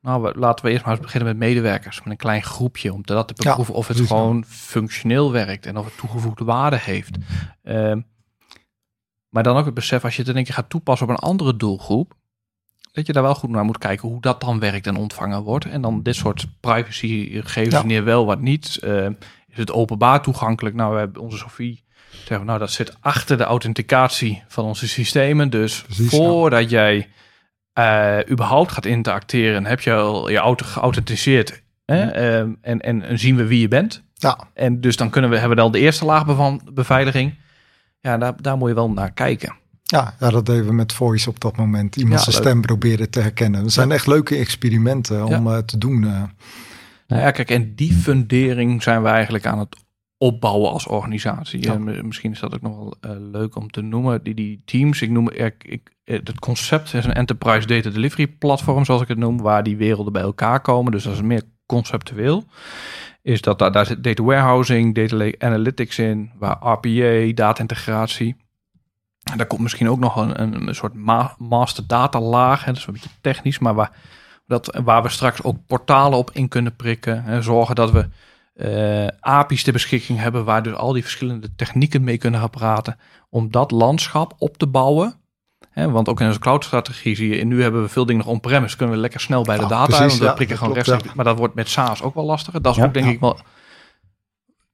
[0.00, 3.28] nou, laten we eerst maar eens beginnen met medewerkers, met een klein groepje, om dat
[3.28, 7.16] te beproeven of het gewoon functioneel werkt en of het toegevoegde waarde heeft.
[7.62, 8.00] Ehm,
[9.28, 11.28] maar dan ook het besef, als je het in één keer gaat toepassen op een
[11.28, 12.14] andere doelgroep,
[12.92, 15.64] dat je daar wel goed naar moet kijken hoe dat dan werkt en ontvangen wordt.
[15.64, 17.78] En dan dit soort privacygegevens, ja.
[17.78, 18.78] wanneer wel, wat niet.
[18.82, 19.12] Ehm,
[19.48, 20.74] is het openbaar toegankelijk?
[20.74, 21.84] Nou, we hebben onze Sofie
[22.24, 25.50] zeggen, nou, dat zit achter de authenticatie van onze systemen.
[25.50, 27.08] Dus voordat jij
[27.78, 32.40] uh, überhaupt gaat interacteren, heb je al je auto geauthenticeerd hè?
[32.42, 34.02] Uh, en, en, zien we wie je bent.
[34.14, 34.38] Ja.
[34.54, 37.38] En dus dan kunnen we, hebben we dan de eerste laag van beveiliging.
[38.00, 39.54] Ja, daar, daar moet je wel naar kijken.
[39.82, 41.96] Ja, ja, dat deden we met Voice op dat moment.
[41.96, 43.62] Iemand zijn stem proberen te herkennen.
[43.62, 46.02] Dat zijn echt leuke experimenten om uh, te doen.
[46.02, 46.22] Uh.
[47.06, 49.76] Nou ja, kijk, en die fundering zijn we eigenlijk aan het
[50.22, 51.62] opbouwen als organisatie.
[51.62, 51.78] Ja.
[51.78, 54.22] misschien is dat ook nog wel uh, leuk om te noemen.
[54.22, 58.84] Die, die teams, ik noem ik, ik, het concept is een enterprise data delivery platform,
[58.84, 60.92] zoals ik het noem, waar die werelden bij elkaar komen.
[60.92, 62.44] Dus dat is meer conceptueel.
[63.22, 68.36] Is dat daar, daar zit data warehousing, data analytics in, waar RPA, data integratie.
[69.30, 72.64] En daar komt misschien ook nog een, een, een soort ma master data laag.
[72.64, 73.92] Hè, dat is een beetje technisch, maar waar,
[74.46, 77.24] dat, waar we straks ook portalen op in kunnen prikken.
[77.24, 78.08] En zorgen dat we
[78.62, 82.98] uh, API's ter beschikking hebben, waar dus al die verschillende technieken mee kunnen gaan praten.
[83.30, 85.20] Om dat landschap op te bouwen
[85.74, 88.76] want ook in onze cloud-strategie zie je, en nu hebben we veel dingen nog on-premise,
[88.76, 91.14] kunnen we lekker snel bij de data, precies, want we prikken gewoon rechtstreeks.
[91.14, 92.62] Maar dat wordt met SaaS ook wel lastiger.
[92.62, 93.38] Dat is ook denk ik wel.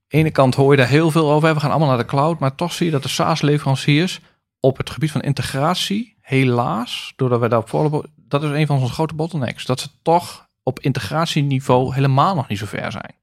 [0.08, 1.54] ene kant hoor je daar heel veel over.
[1.54, 4.20] We gaan allemaal naar de cloud, maar toch zie je dat de SaaS-leveranciers
[4.60, 8.92] op het gebied van integratie, helaas, doordat wij daar voorlopig, dat is een van onze
[8.92, 13.14] grote bottlenecks, dat ze toch op integratieniveau helemaal nog niet zo ver zijn.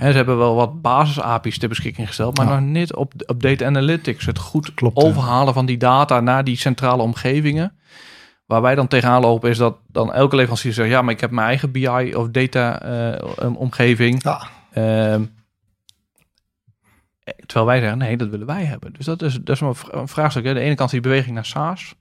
[0.00, 3.66] En ze hebben wel wat basis-API's ter beschikking gesteld, maar nog niet op, op data
[3.66, 4.26] analytics.
[4.26, 7.78] Het goed Klopt, overhalen van die data naar die centrale omgevingen.
[8.46, 10.88] Waar wij dan tegenaan lopen is dat dan elke leverancier zegt...
[10.88, 14.22] ja, maar ik heb mijn eigen BI of data uh, omgeving.
[14.22, 14.48] Ja.
[14.74, 15.26] Uh,
[17.46, 18.92] terwijl wij zeggen, nee, dat willen wij hebben.
[18.92, 20.44] Dus dat is, dat is een vraagstuk.
[20.44, 20.54] Hè.
[20.54, 21.94] De ene kant die beweging naar SaaS.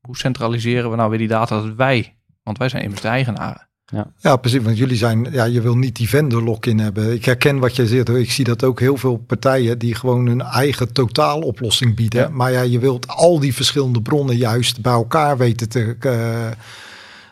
[0.00, 2.18] Hoe centraliseren we nou weer die data dat wij...
[2.42, 3.69] want wij zijn immers de eigenaren.
[3.90, 4.06] Ja.
[4.18, 4.62] ja, precies.
[4.62, 7.12] Want jullie zijn, ja, je wil niet die vendor lock-in hebben.
[7.12, 8.08] Ik herken wat jij zegt.
[8.08, 8.18] Hoor.
[8.18, 12.36] Ik zie dat ook heel veel partijen die gewoon hun eigen totaaloplossing bieden.
[12.36, 15.96] Maar ja, je wilt al die verschillende bronnen juist bij elkaar weten te,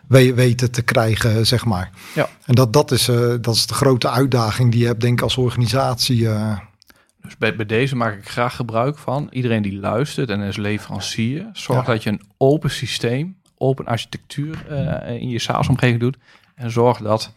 [0.09, 1.91] uh, weten te krijgen, zeg maar.
[2.15, 2.29] Ja.
[2.45, 5.23] En dat, dat, is, uh, dat is de grote uitdaging die je hebt, denk ik,
[5.23, 6.21] als organisatie.
[6.21, 6.59] Uh.
[7.23, 9.29] Dus bij, bij deze maak ik graag gebruik van.
[9.31, 14.67] Iedereen die luistert en is leverancier, zorg dat je een open systeem, open architectuur
[15.21, 16.17] in je SaaS-omgeving doet
[16.59, 17.33] en zorg dat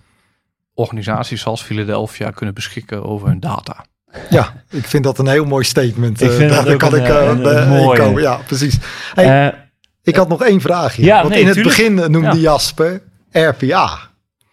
[0.74, 3.86] organisaties zoals Philadelphia kunnen beschikken over hun data.
[4.30, 6.22] Ja, ik vind dat een heel mooi statement.
[6.22, 8.22] Ik vind uh, daar kan ik uh, komen.
[8.22, 8.78] Ja, precies.
[9.13, 9.53] Hey, uh,
[10.03, 11.03] ik had nog één vraagje.
[11.03, 12.36] Ja, Want in het begin noemde ja.
[12.36, 13.01] Jasper
[13.32, 13.99] RPA.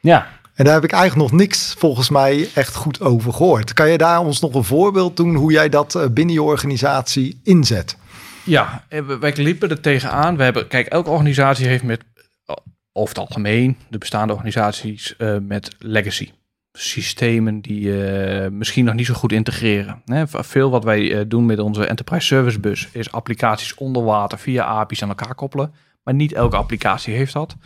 [0.01, 0.27] Ja.
[0.55, 3.73] En daar heb ik eigenlijk nog niks volgens mij echt goed over gehoord.
[3.73, 7.97] Kan je daar ons nog een voorbeeld doen hoe jij dat binnen je organisatie inzet?
[8.45, 8.85] Ja,
[9.21, 10.37] wij liepen er tegenaan.
[10.37, 12.05] We hebben, kijk, elke organisatie heeft met
[12.99, 16.31] over het algemeen de bestaande organisaties uh, met legacy.
[16.73, 20.03] Systemen die uh, misschien nog niet zo goed integreren.
[20.05, 24.39] Hè, veel wat wij uh, doen met onze Enterprise Service Bus is applicaties onder water
[24.39, 25.75] via API's aan elkaar koppelen.
[26.03, 27.57] Maar niet elke applicatie heeft dat.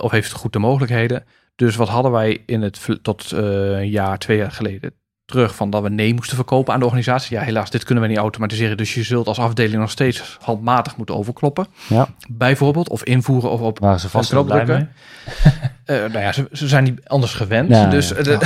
[0.00, 1.24] of heeft goed de mogelijkheden.
[1.54, 4.92] Dus wat hadden wij in het tot een jaar, twee jaar geleden?
[5.26, 7.36] Terug van dat we nee moesten verkopen aan de organisatie.
[7.36, 8.76] Ja, helaas, dit kunnen we niet automatiseren.
[8.76, 11.66] Dus je zult als afdeling nog steeds handmatig moeten overkloppen.
[11.88, 12.08] Ja.
[12.28, 15.42] Bijvoorbeeld, of invoeren of op Waar ze vast uh,
[16.12, 17.68] nou ja, ze, ze, zijn niet anders gewend.
[17.68, 18.24] Ja, dus, ja.
[18.24, 18.38] Uh,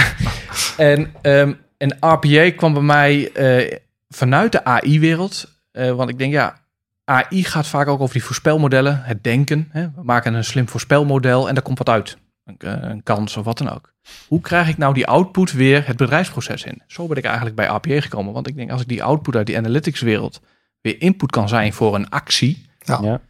[0.92, 3.78] en, um, en RPA kwam bij mij uh,
[4.08, 5.48] vanuit de AI-wereld.
[5.72, 6.58] want ik denk, ja,
[7.04, 9.68] AI gaat vaak ook over die voorspelmodellen, het denken.
[9.70, 9.82] Hè?
[9.82, 12.16] We maken een slim voorspelmodel en daar komt wat uit.
[12.58, 13.92] Een, een kans of wat dan ook.
[14.28, 16.82] Hoe krijg ik nou die output weer het bedrijfsproces in?
[16.86, 18.32] Zo ben ik eigenlijk bij APA gekomen.
[18.32, 20.40] Want ik denk, als ik die output uit die analytics wereld
[20.80, 22.98] weer input kan zijn voor een actie, Ja.
[23.02, 23.20] Ja.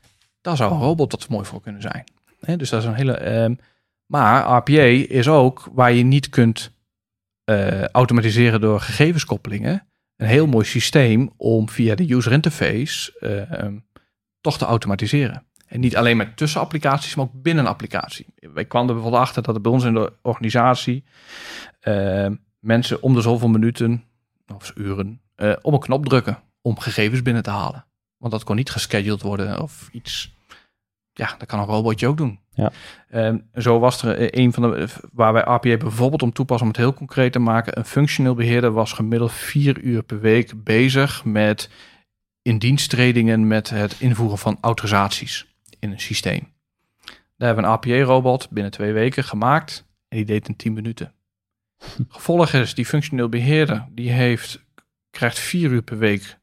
[0.40, 2.04] daar zou een robot wat mooi voor kunnen zijn.
[2.40, 3.12] Hè, dus dat is een hele.
[3.12, 3.54] ehm,
[4.06, 4.82] maar RPA
[5.14, 6.70] is ook waar je niet kunt
[7.44, 9.86] eh, automatiseren door gegevenskoppelingen.
[10.16, 13.76] Een heel mooi systeem om via de user interface ehm,
[14.40, 15.44] toch te automatiseren.
[15.70, 18.26] En niet alleen met tussenapplicaties, maar ook binnen een applicatie.
[18.34, 21.04] Wij kwamen er bijvoorbeeld achter dat er bij ons in de organisatie
[21.80, 24.04] ehm, mensen om de zoveel minuten
[24.54, 27.84] of uren eh, op een knop drukken om gegevens binnen te halen.
[28.16, 30.34] Want dat kon niet gescheduled worden of iets.
[31.12, 32.38] Ja, dat kan een robotje ook doen.
[32.50, 32.72] Ja.
[33.08, 36.72] Ehm, zo was er eh, een van de waar wij RPA bijvoorbeeld om toepassen om
[36.72, 37.78] het heel concreet te maken.
[37.78, 41.70] Een functioneel beheerder was gemiddeld vier uur per week bezig met
[42.42, 45.48] indiensttredingen met het invoeren van autorisaties
[45.80, 46.52] in een systeem.
[47.36, 51.12] Daar hebben we een RPA-robot binnen twee weken gemaakt en die deed in 10 minuten.
[52.08, 54.64] Gevolg is, die functioneel beheerder die heeft,
[55.10, 56.38] krijgt vier uur per week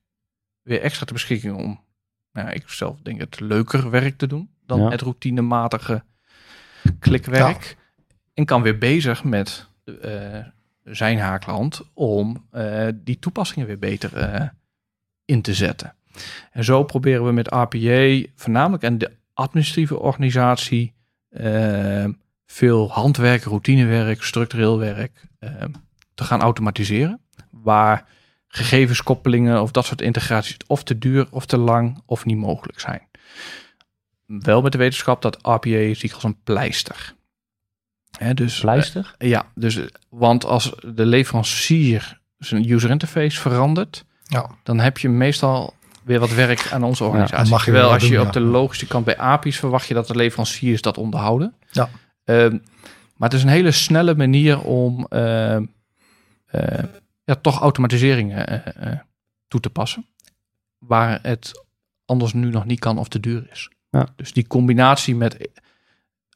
[0.62, 1.84] weer extra ter beschikking om,
[2.32, 4.90] nou, ik zelf denk het leuker werk te doen dan Ja.
[4.90, 6.04] het routinematige
[7.00, 7.78] klikwerk.
[8.34, 9.68] En kan weer bezig met
[10.02, 10.40] eh,
[10.84, 14.48] zijn haakland om eh, die toepassingen weer beter eh,
[15.26, 15.96] in te zetten.
[16.52, 20.94] En zo proberen we met RPA voornamelijk en de administratieve organisatie
[21.30, 22.06] eh,
[22.46, 25.52] veel handwerk, routinewerk, structureel werk eh,
[26.14, 27.20] te gaan automatiseren.
[27.52, 28.06] Waar
[28.48, 33.02] gegevenskoppelingen of dat soort integraties of te duur of te lang of niet mogelijk zijn.
[34.26, 37.16] Wel met de wetenschap dat RPA zie ik als een pleister.
[38.18, 39.16] Hè, dus, Pleister?
[39.18, 39.80] eh, ja, dus,
[40.10, 44.50] want als de leverancier zijn user interface verandert, Ja.
[44.64, 45.74] dan heb je meestal
[46.08, 47.38] weer wat werk aan onze organisatie.
[47.38, 48.32] dan mag je Terwijl weer als je op ja.
[48.32, 51.54] de logische kant bij API's verwacht je dat de leveranciers dat onderhouden.
[51.72, 51.90] Ja.
[52.24, 52.58] Ehm,
[53.16, 55.66] maar het is een hele snelle manier om ehm,
[56.46, 56.84] eh,
[57.24, 59.00] ja, toch automatiseringen eh, eh,
[59.48, 60.06] toe te passen.
[60.78, 61.66] Waar het
[62.06, 63.70] anders nu nog niet kan of te duur is.
[63.90, 64.08] Ja.
[64.16, 65.50] Dus die combinatie met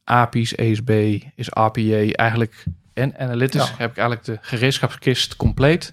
[0.04, 3.74] API's, ESB, is RPA eigenlijk en analytics Ja.
[3.76, 5.92] heb ik eigenlijk de gereedschapskist compleet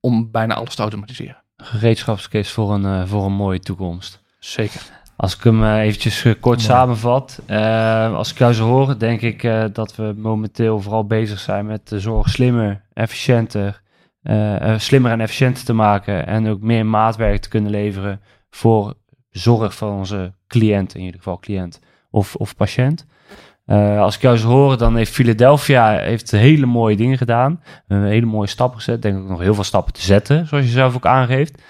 [0.00, 1.43] om bijna alles te automatiseren.
[1.64, 4.22] Gereedschapskist voor een, eh, voor een mooie toekomst.
[4.38, 4.80] Zeker.
[5.16, 7.40] Als ik hem eh, eventjes eh, kort samenvat.
[8.14, 9.42] als ik jou zo hoor, denk ik
[9.72, 13.82] dat we momenteel vooral bezig zijn met de zorg slimmer, efficiënter,
[14.76, 16.26] slimmer en efficiënter te maken.
[16.26, 18.94] En ook meer maatwerk te kunnen leveren voor
[19.30, 23.06] zorg van onze cliënt, in ieder geval cliënt of, of patiënt.
[23.64, 27.60] Eh, als ik zo hoor, dan heeft Philadelphia heeft hele mooie dingen gedaan.
[27.88, 29.02] Een hele mooie stappen gezet.
[29.02, 31.62] Denk ik nog heel veel stappen te zetten, zoals je zelf ook aangeeft.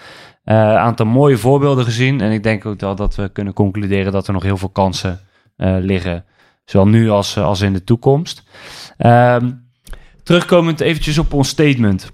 [0.45, 2.21] Eh, Een aantal mooie voorbeelden gezien.
[2.21, 5.21] En ik denk ook wel dat we kunnen concluderen dat er nog heel veel kansen
[5.57, 6.25] eh, liggen.
[6.65, 8.43] Zowel nu als, als in de toekomst.
[8.97, 9.51] Ehm,
[10.23, 12.13] terugkomend eventjes op ons statement.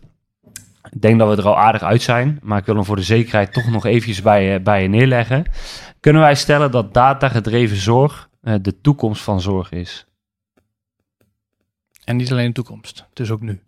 [0.90, 2.38] Ik denk dat we er al aardig uit zijn.
[2.42, 5.44] Maar ik wil hem voor de zekerheid toch nog eventjes bij, bij je neerleggen.
[6.00, 10.06] Kunnen wij stellen dat datagedreven zorg de toekomst van zorg is?
[12.04, 13.06] En niet alleen de toekomst.
[13.08, 13.60] Het is ook nu.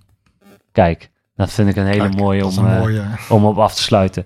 [0.73, 3.83] Kijk, dat vind ik een hele Kijk, mooie om, een eh, om op af te
[3.83, 4.25] sluiten.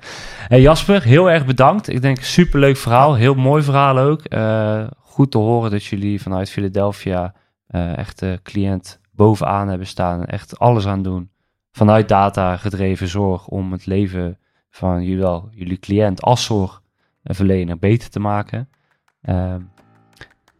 [0.48, 1.88] Hey Jasper, heel erg bedankt.
[1.88, 4.20] Ik denk superleuk verhaal, heel mooi verhaal ook.
[4.22, 7.34] Eh, goed te horen dat jullie vanuit Philadelphia
[7.66, 11.30] eh, echt de cliënt bovenaan hebben staan en echt alles aan doen.
[11.72, 14.38] Vanuit data gedreven zorg om het leven
[14.70, 18.68] van jullie, jullie cliënt als zorgverlener beter te maken.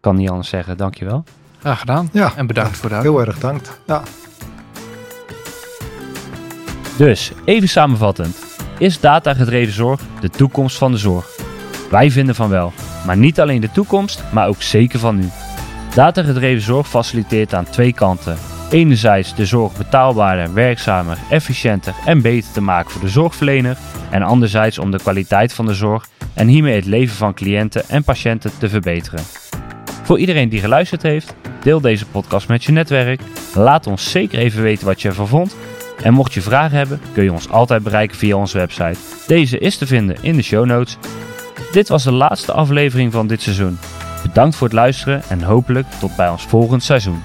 [0.06, 1.24] Kan niet anders zeggen, dankjewel.
[1.60, 2.08] Graag gedaan.
[2.12, 3.26] Ja, En bedankt voor de uitnodiging.
[3.26, 3.80] heel erg dankt.
[3.86, 4.02] Ja.
[6.96, 8.36] Dus, even samenvattend.
[8.78, 11.26] Is datagedreven zorg de toekomst van de zorg?
[11.90, 12.72] Wij vinden van wel.
[13.06, 15.28] Maar niet alleen de toekomst, maar ook zeker van nu.
[15.94, 18.36] Datagedreven zorg faciliteert aan twee kanten.
[18.70, 23.76] Enerzijds de zorg betaalbaarder, werkzamer, efficiënter en beter te maken voor de zorgverlener.
[24.10, 28.04] En anderzijds om de kwaliteit van de zorg en hiermee het leven van cliënten en
[28.04, 29.20] patiënten te verbeteren.
[30.06, 33.20] Voor iedereen die geluisterd heeft, deel deze podcast met je netwerk.
[33.54, 35.56] Laat ons zeker even weten wat je ervan vond.
[36.02, 38.98] En mocht je vragen hebben, kun je ons altijd bereiken via onze website.
[39.26, 40.96] Deze is te vinden in de show notes.
[41.72, 43.78] Dit was de laatste aflevering van dit seizoen.
[44.22, 47.22] Bedankt voor het luisteren en hopelijk tot bij ons volgend seizoen.